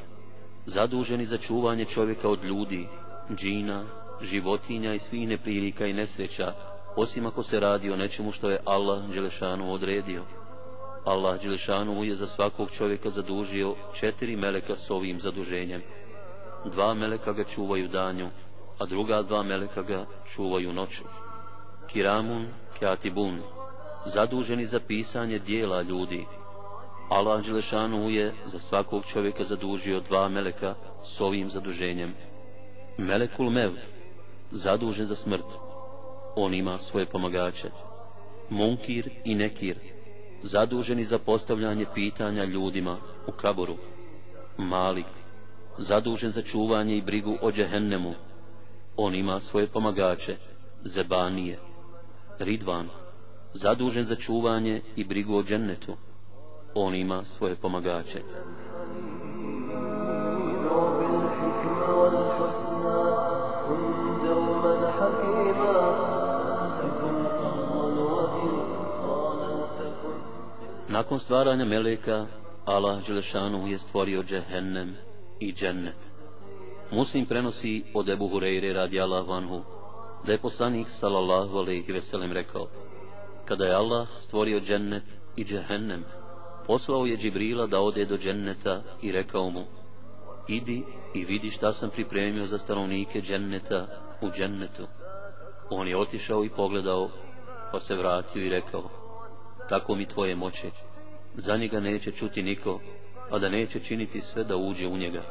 [0.66, 2.88] zaduženi za čuvanje čovjeka od ljudi,
[3.36, 3.84] džina,
[4.22, 6.54] životinja i svih neprilika i nesreća,
[6.96, 10.24] osim ako se radi o nečemu što je Allah Đelešanu odredio.
[11.06, 15.82] Allah Đelešanu je za svakog čovjeka zadužio četiri meleka s ovim zaduženjem.
[16.66, 18.28] Dva meleka ga čuvaju danju,
[18.80, 21.04] a druga dva meleka ga čuvaju noću.
[21.88, 22.48] Kiramun,
[22.80, 23.40] Kjatibun,
[24.06, 26.26] zaduženi za pisanje dijela ljudi,
[27.10, 32.14] Allah Đelešanu je za svakog čovjeka zadužio dva meleka s ovim zaduženjem.
[32.98, 33.97] Melekul Mevd,
[34.52, 35.46] zadužen za smrt,
[36.36, 37.70] on ima svoje pomagače.
[38.50, 39.78] Munkir i Nekir,
[40.44, 43.76] zaduženi za postavljanje pitanja ljudima u kaboru.
[44.58, 45.06] Malik,
[45.78, 48.14] zadužen za čuvanje i brigu o džehennemu,
[48.98, 50.36] on ima svoje pomagače,
[50.82, 51.60] Zebanije.
[52.40, 52.90] Ridvan,
[53.54, 55.96] zadužen za čuvanje i brigu o džennetu,
[56.76, 58.22] on ima svoje pomagače.
[70.98, 72.26] Nakon stvaranja Meleka,
[72.66, 74.96] Allah Đelešanu je stvorio džehennem
[75.40, 75.98] i džennet.
[76.92, 79.62] Muslim prenosi od Ebu Hureyre radi Allahu anhu,
[80.26, 82.68] da je poslanik sallallahu alaihi veselem rekao,
[83.46, 85.04] kada je Allah stvorio džennet
[85.36, 86.04] i džehennem,
[86.68, 89.64] poslao je Džibrila da ode do dženneta i rekao mu,
[90.48, 90.84] idi
[91.14, 93.88] i vidi šta sam pripremio za stanovnike dženneta
[94.22, 94.88] u džennetu.
[95.70, 97.10] On je otišao i pogledao,
[97.72, 98.90] pa se vratio i rekao,
[99.70, 100.87] tako mi tvoje moće,
[101.38, 102.80] za njega neće čuti niko,
[103.32, 105.22] a da neće činiti sve da uđe u njega.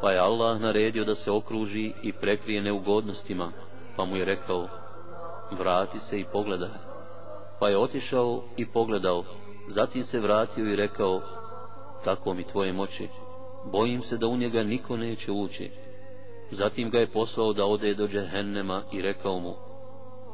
[0.00, 3.52] Pa je Allah naredio da se okruži i prekrije neugodnostima,
[3.96, 4.68] pa mu je rekao,
[5.58, 6.68] vrati se i pogledaj.
[7.60, 9.24] Pa je otišao i pogledao,
[9.68, 11.22] zatim se vratio i rekao,
[12.04, 13.08] tako mi tvoje moći,
[13.72, 15.70] bojim se da u njega niko neće ući.
[16.50, 19.54] Zatim ga je poslao da ode do džehennema i rekao mu,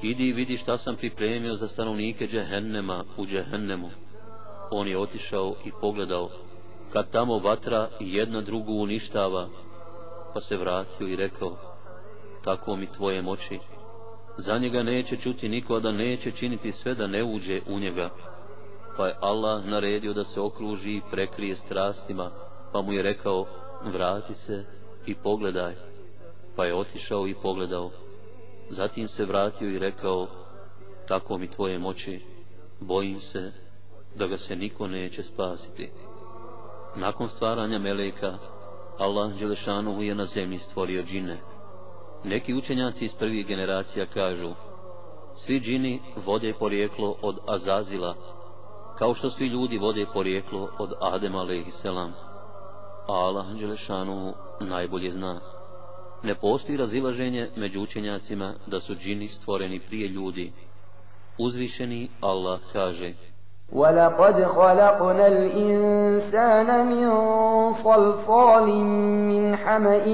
[0.03, 3.90] idi i vidi šta sam pripremio za stanovnike džehennema u džehennemu.
[4.71, 6.31] On je otišao i pogledao,
[6.93, 9.49] kad tamo vatra jedna drugu uništava,
[10.35, 11.57] pa se vratio i rekao,
[12.45, 13.59] tako mi tvoje moći,
[14.37, 18.11] za njega neće čuti niko da neće činiti sve da ne uđe u njega.
[18.97, 22.31] Pa je Allah naredio da se okruži i prekrije strastima,
[22.73, 23.47] pa mu je rekao,
[23.85, 24.64] vrati se
[25.07, 25.75] i pogledaj.
[26.57, 27.91] Pa je otišao i pogledao.
[28.68, 30.27] Zatim se vratio i rekao,
[31.09, 32.21] tako mi tvoje moći,
[32.81, 33.53] bojim se
[34.15, 35.91] da ga se niko neće spasiti.
[36.97, 38.39] Nakon stvaranja Meleka,
[38.99, 41.41] Allah Đelešanuhu je na zemlji stvorio džine.
[42.25, 44.53] Neki učenjaci iz prvih generacija kažu,
[45.35, 48.15] svi džini vode porijeklo od Azazila,
[48.99, 51.85] kao što svi ljudi vode porijeklo od Adema a.s.
[53.09, 55.41] Allah Đelešanuhu najbolje zna.
[56.23, 60.53] Ne postoji razilaženje među učenjacima da su džini stvoreni prije ljudi.
[61.39, 63.15] Uzvišeni Allah kaže,
[63.73, 67.11] ولقد خلقنا الإنسان من
[67.73, 68.66] صلصال
[69.31, 70.07] من حمأ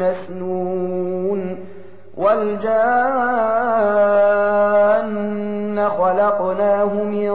[0.00, 1.56] مسنون
[2.16, 2.68] والجان
[5.88, 7.32] خلقناه من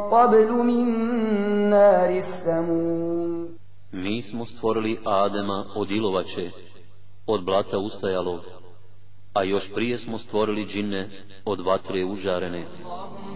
[0.00, 0.86] قبل من
[1.70, 3.50] نار السموم
[3.92, 6.50] Mi smo stvorili Adema od ilovače,
[7.26, 8.40] od blata ustajalog,
[9.34, 11.10] a još prije smo stvorili džinne
[11.44, 12.64] od vatre užarene.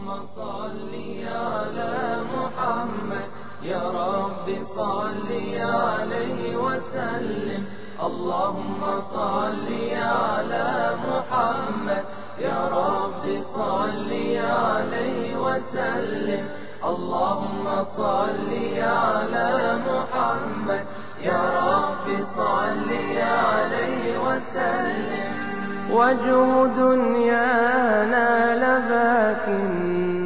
[0.04, 0.94] اللهم صل
[1.26, 3.28] على محمد.
[3.62, 7.64] يا رب صل عليه وسلم.
[8.02, 12.04] اللهم صل على محمد.
[12.38, 14.12] يا رب صل
[14.44, 16.48] عليه وسلم.
[16.84, 18.50] اللهم صل
[18.82, 20.86] على محمد.
[21.20, 22.90] يا رب صل
[23.20, 25.43] عليه وسلم.
[25.91, 28.29] وجه دنيانا
[28.63, 29.45] لباك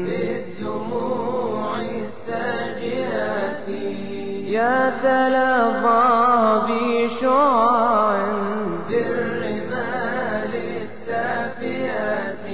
[0.06, 3.68] بالدموع الساجرات
[4.58, 6.12] يتلظى
[6.68, 8.18] بشعاع
[8.90, 12.46] بالرمال السافيات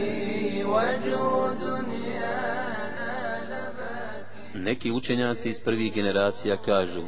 [0.66, 1.24] وجه
[1.66, 3.14] دنيانا
[3.50, 7.02] لباك Neki učenjaci iz prvih generacija kažu,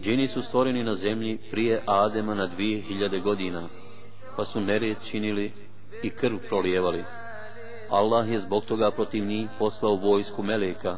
[0.00, 3.68] džini su stvoreni na zemlji prije Adema na dvije hiljade godina,
[4.37, 5.53] pa su nered činili
[6.03, 7.03] i krv prolijevali.
[7.89, 10.97] Allah je zbog toga protiv njih poslao vojsku meleka,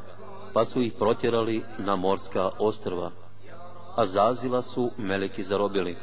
[0.54, 3.12] pa su ih protjerali na morska ostrva.
[3.96, 5.98] A zazila su meleki zarobili,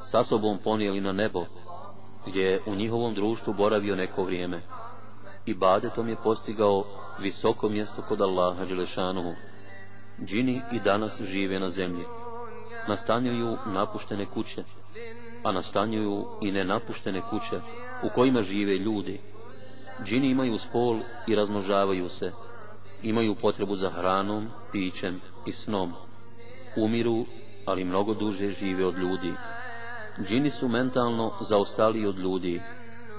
[0.00, 1.44] sa sobom ponijeli na nebo,
[2.26, 4.60] gdje je u njihovom društvu boravio neko vrijeme.
[5.46, 6.84] I badetom je postigao
[7.18, 9.34] visoko mjesto kod Allaha Đelešanuhu.
[10.24, 12.04] Džini i danas žive na zemlji.
[12.88, 14.64] Nastanjuju napuštene kuće,
[15.44, 17.60] a nastanjuju i nenapuštene kuće
[18.02, 19.20] u kojima žive ljudi.
[20.04, 22.32] Džini imaju spol i razmnožavaju se,
[23.02, 25.92] imaju potrebu za hranom, pićem i snom.
[26.76, 27.24] Umiru,
[27.66, 29.32] ali mnogo duže žive od ljudi.
[30.28, 32.60] Džini su mentalno zaostali od ljudi,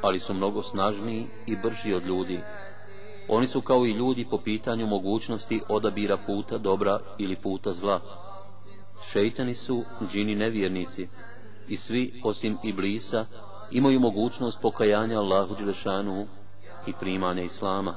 [0.01, 2.39] ali su mnogo snažniji i brži od ljudi.
[3.28, 8.01] Oni su kao i ljudi po pitanju mogućnosti odabira puta dobra ili puta zla.
[9.11, 11.07] Šeitani su džini nevjernici,
[11.68, 13.26] i svi osim Iblisa
[13.72, 16.28] imaju mogućnost pokajanja Allahu Đelešanu
[16.88, 17.95] i primanja Islama.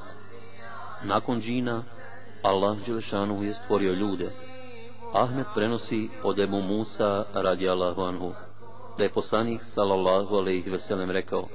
[1.05, 1.85] Nakon džina,
[2.43, 4.31] Allah Đelešanu je stvorio ljude.
[5.15, 8.33] Ahmed prenosi od Ebu Musa radi Allahu anhu,
[8.99, 11.49] da je poslanik sallallahu alaihi veselem rekao,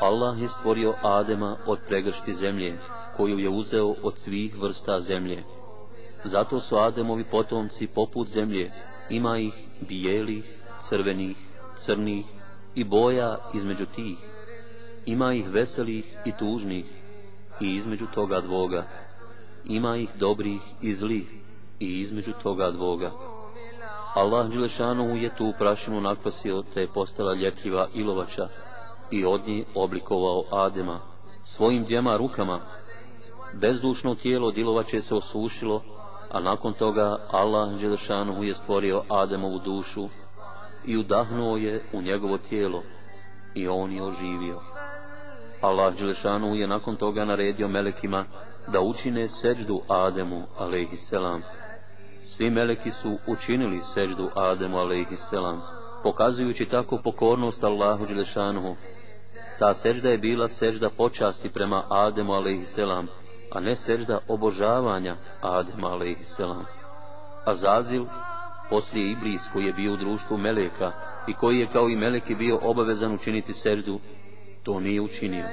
[0.00, 2.78] Allah je stvorio Adema od pregršti zemlje,
[3.16, 5.44] koju je uzeo od svih vrsta zemlje.
[6.24, 8.72] Zato su Ademovi potomci poput zemlje,
[9.10, 9.54] ima ih
[9.88, 10.44] bijelih,
[10.80, 11.36] crvenih,
[11.76, 12.26] crnih
[12.74, 14.18] i boja između tih.
[15.06, 16.84] Ima ih veselih i tužnih
[17.60, 18.86] i između toga dvoga.
[19.64, 21.32] Ima ih dobrih i zlih
[21.80, 23.10] i između toga dvoga.
[24.14, 28.48] Allah Đelešanu je tu prašinu nakvasio te je postala ljepljiva ilovača
[29.10, 31.00] i od nje oblikovao Adema
[31.44, 32.60] svojim djema rukama.
[33.54, 35.82] Bezdušno tijelo dilovače se osušilo,
[36.32, 40.08] a nakon toga Allah Đelešanu je stvorio Ademovu dušu
[40.88, 42.82] i udahnuo je u njegovo tijelo
[43.54, 44.60] i on je oživio.
[45.60, 48.24] Allah Đelešanu je nakon toga naredio melekima
[48.72, 51.42] da učine seđdu Ademu, alaihisselam.
[52.22, 55.62] Svi meleki su učinili seđdu Ademu, alaihisselam,
[56.02, 58.76] pokazujući tako pokornost Allahu Đelešanu.
[59.58, 62.78] Ta seđda je bila seđda počasti prema Ademu a.s.,
[63.52, 66.40] a ne seđda obožavanja Adema a.s.
[67.44, 68.04] Azazil,
[68.69, 70.91] poslije Iblis koji je bio u društvu Meleka
[71.27, 73.99] i koji je kao i Meleki bio obavezan učiniti seždu,
[74.63, 75.45] to nije učinio.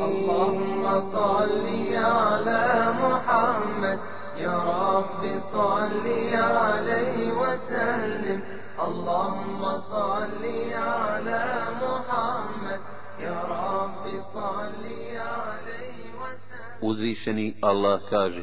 [0.00, 3.98] Allahumma salli ala Muhammad
[4.38, 8.40] يا رب صل عليه وسلم
[8.80, 10.44] اللهم صل
[10.74, 11.44] على
[11.82, 12.80] محمد
[13.18, 14.84] يا رب صل
[15.16, 18.42] عليه وسلم Uzvišeni Allah kaže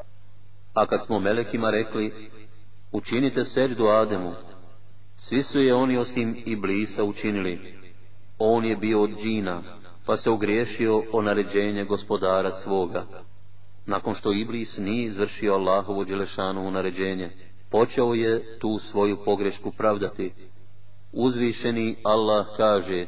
[0.73, 2.31] A kad smo melekima rekli,
[2.91, 4.33] učinite seđdu Ademu,
[5.15, 7.59] svi su je oni osim Iblisa učinili.
[8.39, 9.61] On je bio od džina,
[10.05, 13.05] pa se ogriješio o naređenje gospodara svoga.
[13.85, 17.29] Nakon što Iblis nije izvršio Allahovo dželešanu naređenje,
[17.69, 20.33] počeo je tu svoju pogrešku pravdati.
[21.11, 23.07] Uzvišeni Allah kaže,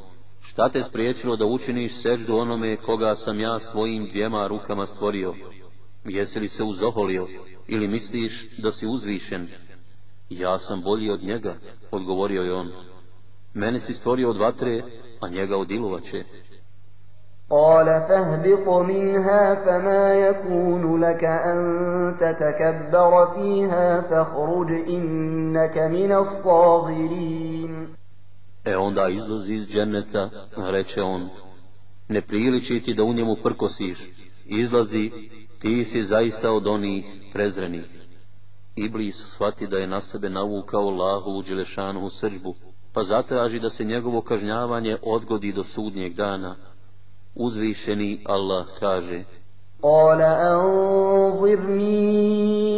[0.50, 5.34] šta te spriječilo da učiniš seždu onome koga sam ja svojim dvijema rukama stvorio?
[6.04, 7.26] Jesi li se uzoholio
[7.66, 9.48] ili misliš da si uzvišen?
[10.30, 11.54] Ja sam bolji od njega,
[11.90, 12.70] odgovorio je on.
[13.54, 14.82] Mene si stvorio od vatre,
[15.20, 16.24] a njega od ilovače.
[17.50, 21.58] قال فاهبط منها فما يكون لك أن
[22.20, 27.88] تتكبر فيها فاخرج إنك من الصاغرين
[28.64, 31.28] E onda izlazi iz dženeta, reče on,
[32.08, 33.98] ne priliči ti da u njemu prkosiš,
[34.46, 35.10] izlazi,
[35.58, 37.84] ti si zaista od onih prezrenih.
[38.76, 42.54] Iblis shvati da je na sebe navukao Allahu u Đelešanu u srđbu,
[42.92, 46.56] pa zatraži da se njegovo kažnjavanje odgodi do sudnjeg dana.
[47.34, 49.24] Uzvišeni Allah kaže,
[49.82, 50.20] قال
[50.52, 51.90] أنظرني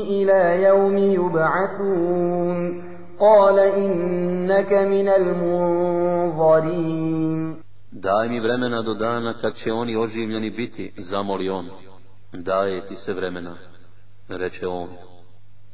[0.02, 2.81] إلى يوم يبعثون
[3.22, 6.68] قال إنك من المنظرين
[7.92, 11.66] Daj mi vremena do dana kad će oni oživljeni biti, zamoli on.
[12.32, 13.54] Daje ti se vremena,
[14.28, 14.88] reče on.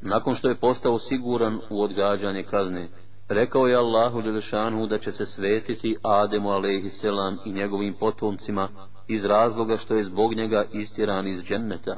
[0.03, 2.89] Nakon što je postao siguran u odgađanje kazne,
[3.29, 8.69] rekao je Allahu Đelešanu da će se svetiti Ademu alaihisselam i njegovim potomcima
[9.09, 11.97] iz razloga što je zbog njega istjeran iz dženneta.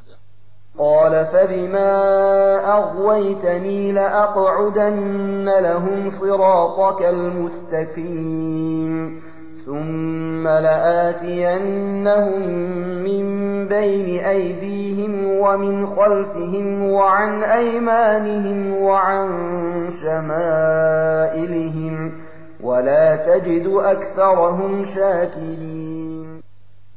[0.80, 1.92] قال فبما
[2.78, 8.92] أغويتني لأقعدن لهم صراطك المستقيم
[9.66, 12.42] ثم لآتينهم
[13.04, 13.26] من
[13.68, 19.30] بين أيديهم ومن خلفهم وعن أيمانهم وعن
[20.72, 21.94] شمائلهم
[22.62, 26.42] ولا تجد أكثرهم شاكرين.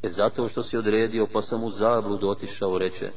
[0.03, 3.11] E zato što si odredio pa sam u zabludu otišao reče,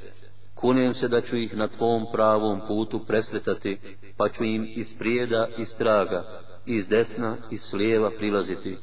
[0.59, 3.77] kunem se da ću ih na tvom pravom putu presretati,
[4.17, 6.23] pa ću im iz prijeda i straga,
[6.65, 8.77] iz desna i s lijeva prilaziti.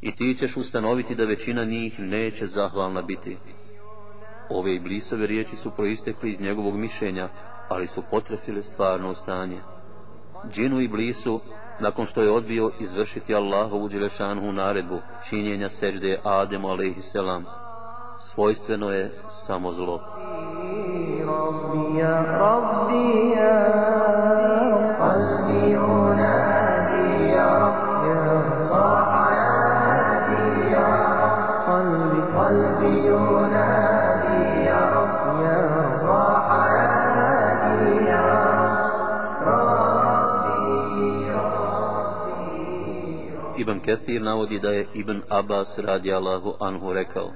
[0.00, 3.36] I ti ćeš ustanoviti da većina njih neće zahvalna biti.
[4.50, 7.28] Ove iblisove riječi su proistekli iz njegovog mišljenja,
[7.68, 9.58] ali su potrefile stvarno stanje.
[10.52, 11.40] Džinu i blisu,
[11.80, 17.44] nakon što je odbio izvršiti Allahovu dželešanu naredbu činjenja sežde Ademu alaihisselam,
[18.18, 20.00] svojstveno je samo zlo.
[43.58, 47.30] Ibn Kathir navodi da je Ibn Abbas radi Allahu anhu rekao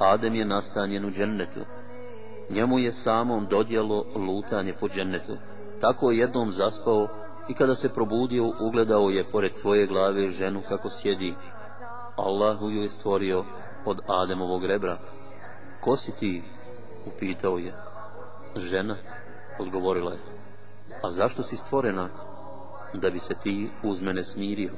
[0.00, 1.60] Adem je nastanjen u džennetu.
[2.50, 5.36] Njemu je samom dodjelo lutanje po džennetu.
[5.80, 7.08] Tako je jednom zaspao
[7.48, 11.34] i kada se probudio ugledao je pored svoje glave ženu kako sjedi.
[12.16, 13.44] Allahu ju je stvorio
[13.84, 14.98] od Ademovog rebra.
[15.80, 16.42] Ko si ti?
[17.06, 17.72] Upitao je.
[18.56, 18.96] Žena,
[19.58, 20.18] odgovorila je.
[21.02, 22.08] A zašto si stvorena?
[22.94, 24.72] Da bi se ti uz mene smirio.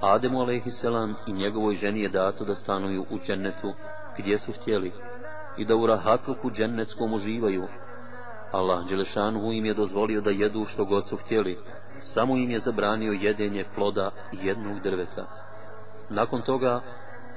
[0.00, 3.72] Ademu alaihisselam i njegovoj ženi je dato da stanuju u džennetu
[4.18, 4.92] gdje su htjeli
[5.56, 7.68] i da u rahatluku džennetskom uživaju.
[8.52, 11.58] Allah Đelešanuhu im je dozvolio da jedu što god su htjeli,
[11.98, 14.10] samo im je zabranio jedenje ploda
[14.42, 15.26] jednog drveta.
[16.10, 16.80] Nakon toga,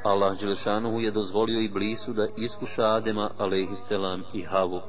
[0.03, 4.82] Allah Đelešanuhu je dozvolio i blisu da iskuša Adema, alaihisselam, i Havu.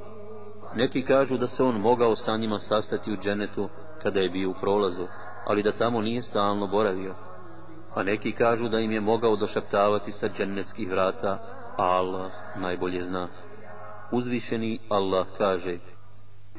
[0.74, 3.68] Neki kažu da se on mogao sa njima sastati u dženetu
[4.02, 5.06] kada je bio u prolazu,
[5.46, 7.14] ali da tamo nije stalno boravio.
[7.94, 13.28] A neki kažu da im je mogao došaptavati sa džennetskih vrata, Allah najbolje zna.
[14.12, 15.78] Uzvišeni Allah kaže,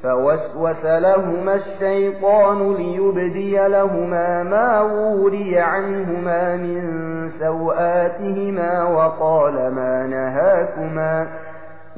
[0.02, 6.82] فوسوس لهما الشيطان ليبدي لهما ما وري عنهما من
[7.28, 11.28] سوآتهما وقال ما نهاكما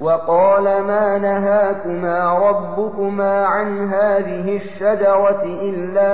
[0.01, 6.13] وقال ما نهاكما ربكما عن هذه الشجرة إلا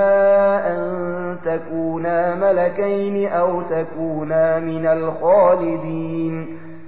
[0.67, 6.66] أن تكونا ملكين أو تكونا من الخالدين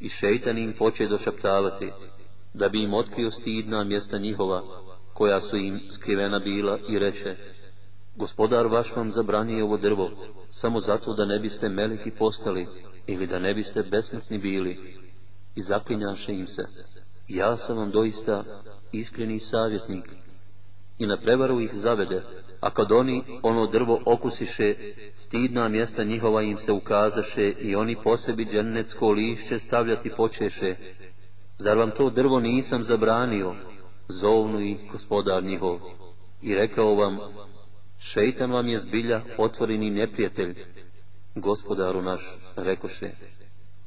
[0.00, 1.90] I šeitan im poče došaptavati,
[2.54, 4.62] da bi im otkrio stidna mjesta njihova,
[5.14, 7.36] koja su im skrivena bila i reče,
[8.16, 10.10] gospodar vaš vam zabranije ovo drvo,
[10.50, 12.66] samo zato da ne biste meliki postali
[13.06, 15.00] ili da ne biste besmrtni bili.
[15.56, 16.62] I zaklinjaše im se,
[17.28, 18.44] ja sam vam doista
[18.92, 20.04] iskreni savjetnik.
[20.98, 22.22] I na prevaru ih zavede,
[22.60, 24.74] a kad oni ono drvo okusiše,
[25.14, 30.74] stidna mjesta njihova im se ukazaše i oni po sebi džennetsko lišće stavljati počeše.
[31.56, 33.54] Zar vam to drvo nisam zabranio?
[34.08, 35.80] Zovnu ih gospodar njihov.
[36.42, 37.18] I rekao vam,
[37.98, 40.54] šeitan vam je zbilja otvoreni neprijatelj.
[41.34, 42.20] Gospodaru naš,
[42.56, 43.10] rekoše,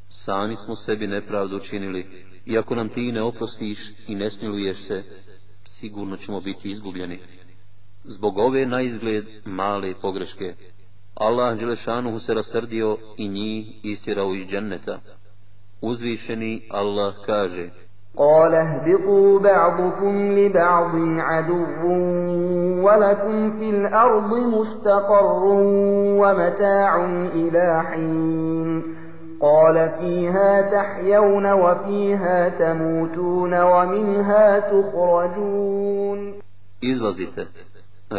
[0.10, 2.06] sami smo sebi nepravdu učinili,
[2.46, 5.04] iako nam ti ne oprostiš i ne smiluješ se,
[5.66, 7.20] sigurno ćemo biti izgubljeni
[8.05, 10.55] zbog ove na izgled male pogreške.
[11.15, 14.99] Allah Đelešanuhu se rasrdio i njih istjerao iz dženneta.
[15.81, 17.71] Uzvišeni Allah kaže
[18.19, 21.87] قال اهبطوا بعضكم لبعض عدو
[22.87, 25.45] ولكم في الأرض مستقر
[26.21, 27.05] ومتاع
[27.35, 28.83] إلى حين
[29.41, 36.39] قال فيها تحيون وفيها تموتون ومنها تخرجون
[36.81, 37.47] Izlazite,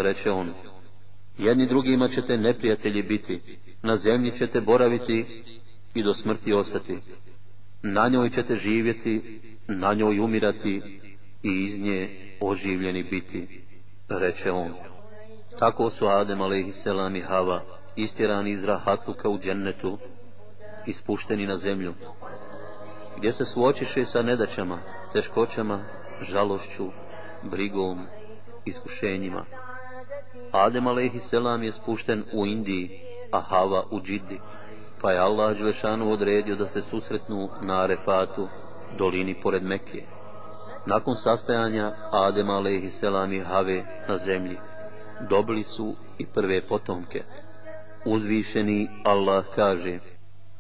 [0.03, 0.53] reče on,
[1.39, 5.43] jedni drugima ćete neprijatelji biti, na zemlji ćete boraviti
[5.95, 6.99] i do smrti ostati.
[7.83, 10.83] Na njoj ćete živjeti, na njoj umirati
[11.43, 13.61] i iz nje oživljeni biti,
[14.09, 14.73] reče on.
[15.59, 16.87] Tako su Adem a.s.
[17.17, 17.63] i Hava
[17.97, 19.99] istjerani iz rahatluka u džennetu,
[20.87, 21.95] ispušteni na zemlju,
[23.17, 24.79] gdje se suočiše sa nedaćama,
[25.13, 25.85] teškoćama,
[26.23, 26.87] žalošću,
[27.43, 28.07] brigom,
[28.65, 29.45] iskušenjima.
[30.55, 31.33] Adem a.s.
[31.63, 33.01] je spušten u Indiji,
[33.33, 34.41] a Hava u Džiddi,
[35.01, 38.49] pa je Allah Đelešanu odredio da se susretnu na Arefatu,
[38.99, 40.03] dolini pored Mekke.
[40.87, 43.03] Nakon sastajanja Adem a.s.
[43.33, 44.57] i Have na zemlji,
[45.31, 47.23] dobili su i prve potomke.
[48.07, 49.99] Uzvišeni Allah kaže,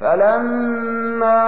[0.00, 1.44] فلما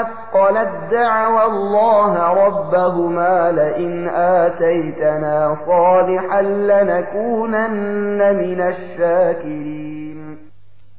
[0.00, 10.36] أثقلت دعوى الله ربهما لئن آتيتنا صالحا لنكونن من الشاكرين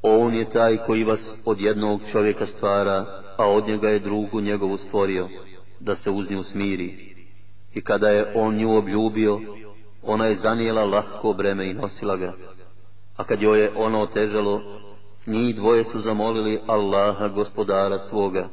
[0.02, 3.04] On je taj koji vas od jednog čovjeka stvara,
[3.36, 5.28] a od njega je drugu njegovu stvorio,
[5.80, 7.14] da se uz nju smiri.
[7.74, 9.40] I kada je on nju obljubio,
[10.02, 12.32] ona je zanijela lahko breme i nosila ga.
[13.16, 14.60] A kad joj je ono otežalo,
[15.27, 18.47] njih dvoje su zamolili Allaha gospodara svoga.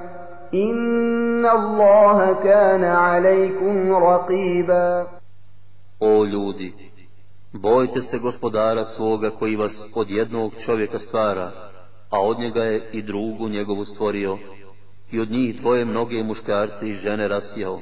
[0.54, 5.06] إن الله كان عليكم رقيبا
[6.00, 6.74] O ljudi,
[7.52, 11.52] bojte se gospodara svoga koji vas od jednog čovjeka stvara,
[12.10, 14.38] a od njega je i drugu njegovu stvorio,
[15.10, 17.80] i od njih dvoje mnoge muškarce i žene rasijao.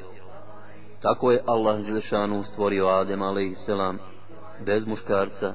[1.00, 3.70] Tako je Allah Želešanu stvorio Adem a.s.
[4.66, 5.54] bez muškarca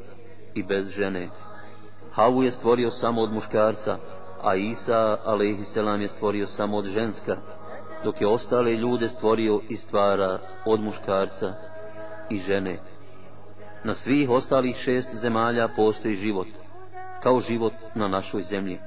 [0.56, 1.30] i bez žene.
[2.12, 3.98] Havu je stvorio samo od muškarca,
[4.45, 7.37] a Isa alaihisselam je stvorio samo od ženska,
[8.05, 11.55] dok je ostale ljude stvorio i stvara od muškarca
[12.31, 12.79] i žene.
[13.85, 16.49] Na svih ostalih šest zemalja postoji život,
[17.23, 18.79] kao život na našoj zemlji.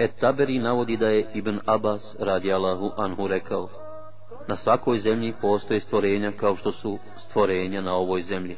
[0.00, 3.68] Et Taberi navodi da je Ibn Abbas radi Allahu Anhu rekao,
[4.48, 8.56] na svakoj zemlji postoje stvorenja kao što su stvorenja na ovoj zemlji.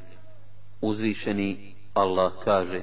[0.81, 2.83] Uzvišeni Allah kaže,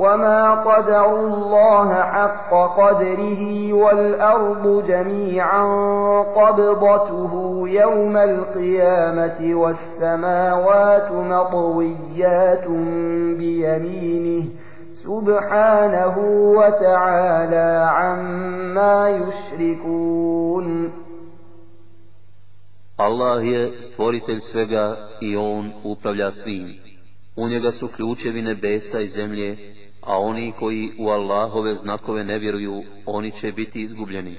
[0.00, 5.64] وما قدروا الله حق قدره والأرض جميعا
[6.22, 12.66] قبضته يوم القيامة والسماوات مطويات
[13.38, 14.48] بيمينه
[14.92, 16.18] سبحانه
[16.58, 20.90] وتعالى عما يشركون
[23.00, 26.68] Allah je stvoritelj svega i On upravlja svim.
[27.36, 32.82] U njega su ključevi nebesa i zemlje a oni koji u Allahove znakove ne vjeruju,
[33.06, 34.36] oni će biti izgubljeni.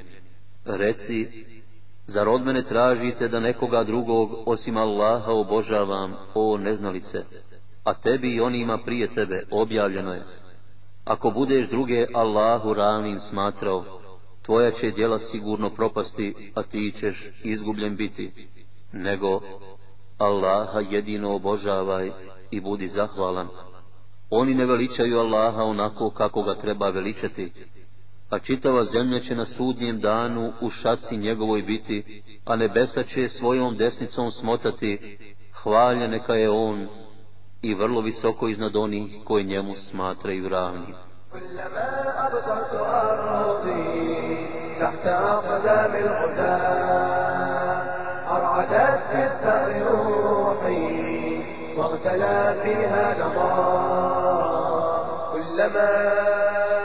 [0.66, 1.28] Reci,
[2.08, 7.24] zar od mene tražite da nekoga drugog osim Allaha obožavam, o neznalice,
[7.84, 10.24] a tebi i onima prije tebe objavljeno je.
[11.06, 13.84] Ako budeš druge Allahu ravnim smatrao,
[14.42, 18.50] tvoja će djela sigurno propasti, a ti ćeš izgubljen biti,
[18.92, 19.42] nego
[20.18, 22.12] Allaha jedino obožavaj
[22.52, 23.48] i budi zahvalan.
[24.31, 27.53] Oni ne veličaju Allaha onako kako ga treba veličati,
[28.31, 33.77] a čitava zemlja će na sudnjem danu u šaci njegovoj biti, a nebesa će svojom
[33.77, 35.19] desnicom smotati,
[35.63, 36.89] hvalja neka je on
[37.63, 40.95] i vrlo visoko iznad onih koji njemu smatraju ravni.
[48.37, 51.07] أرعدت في الثأر روحي
[51.77, 54.20] واغتلى فيها نظار
[55.61, 56.80] كلما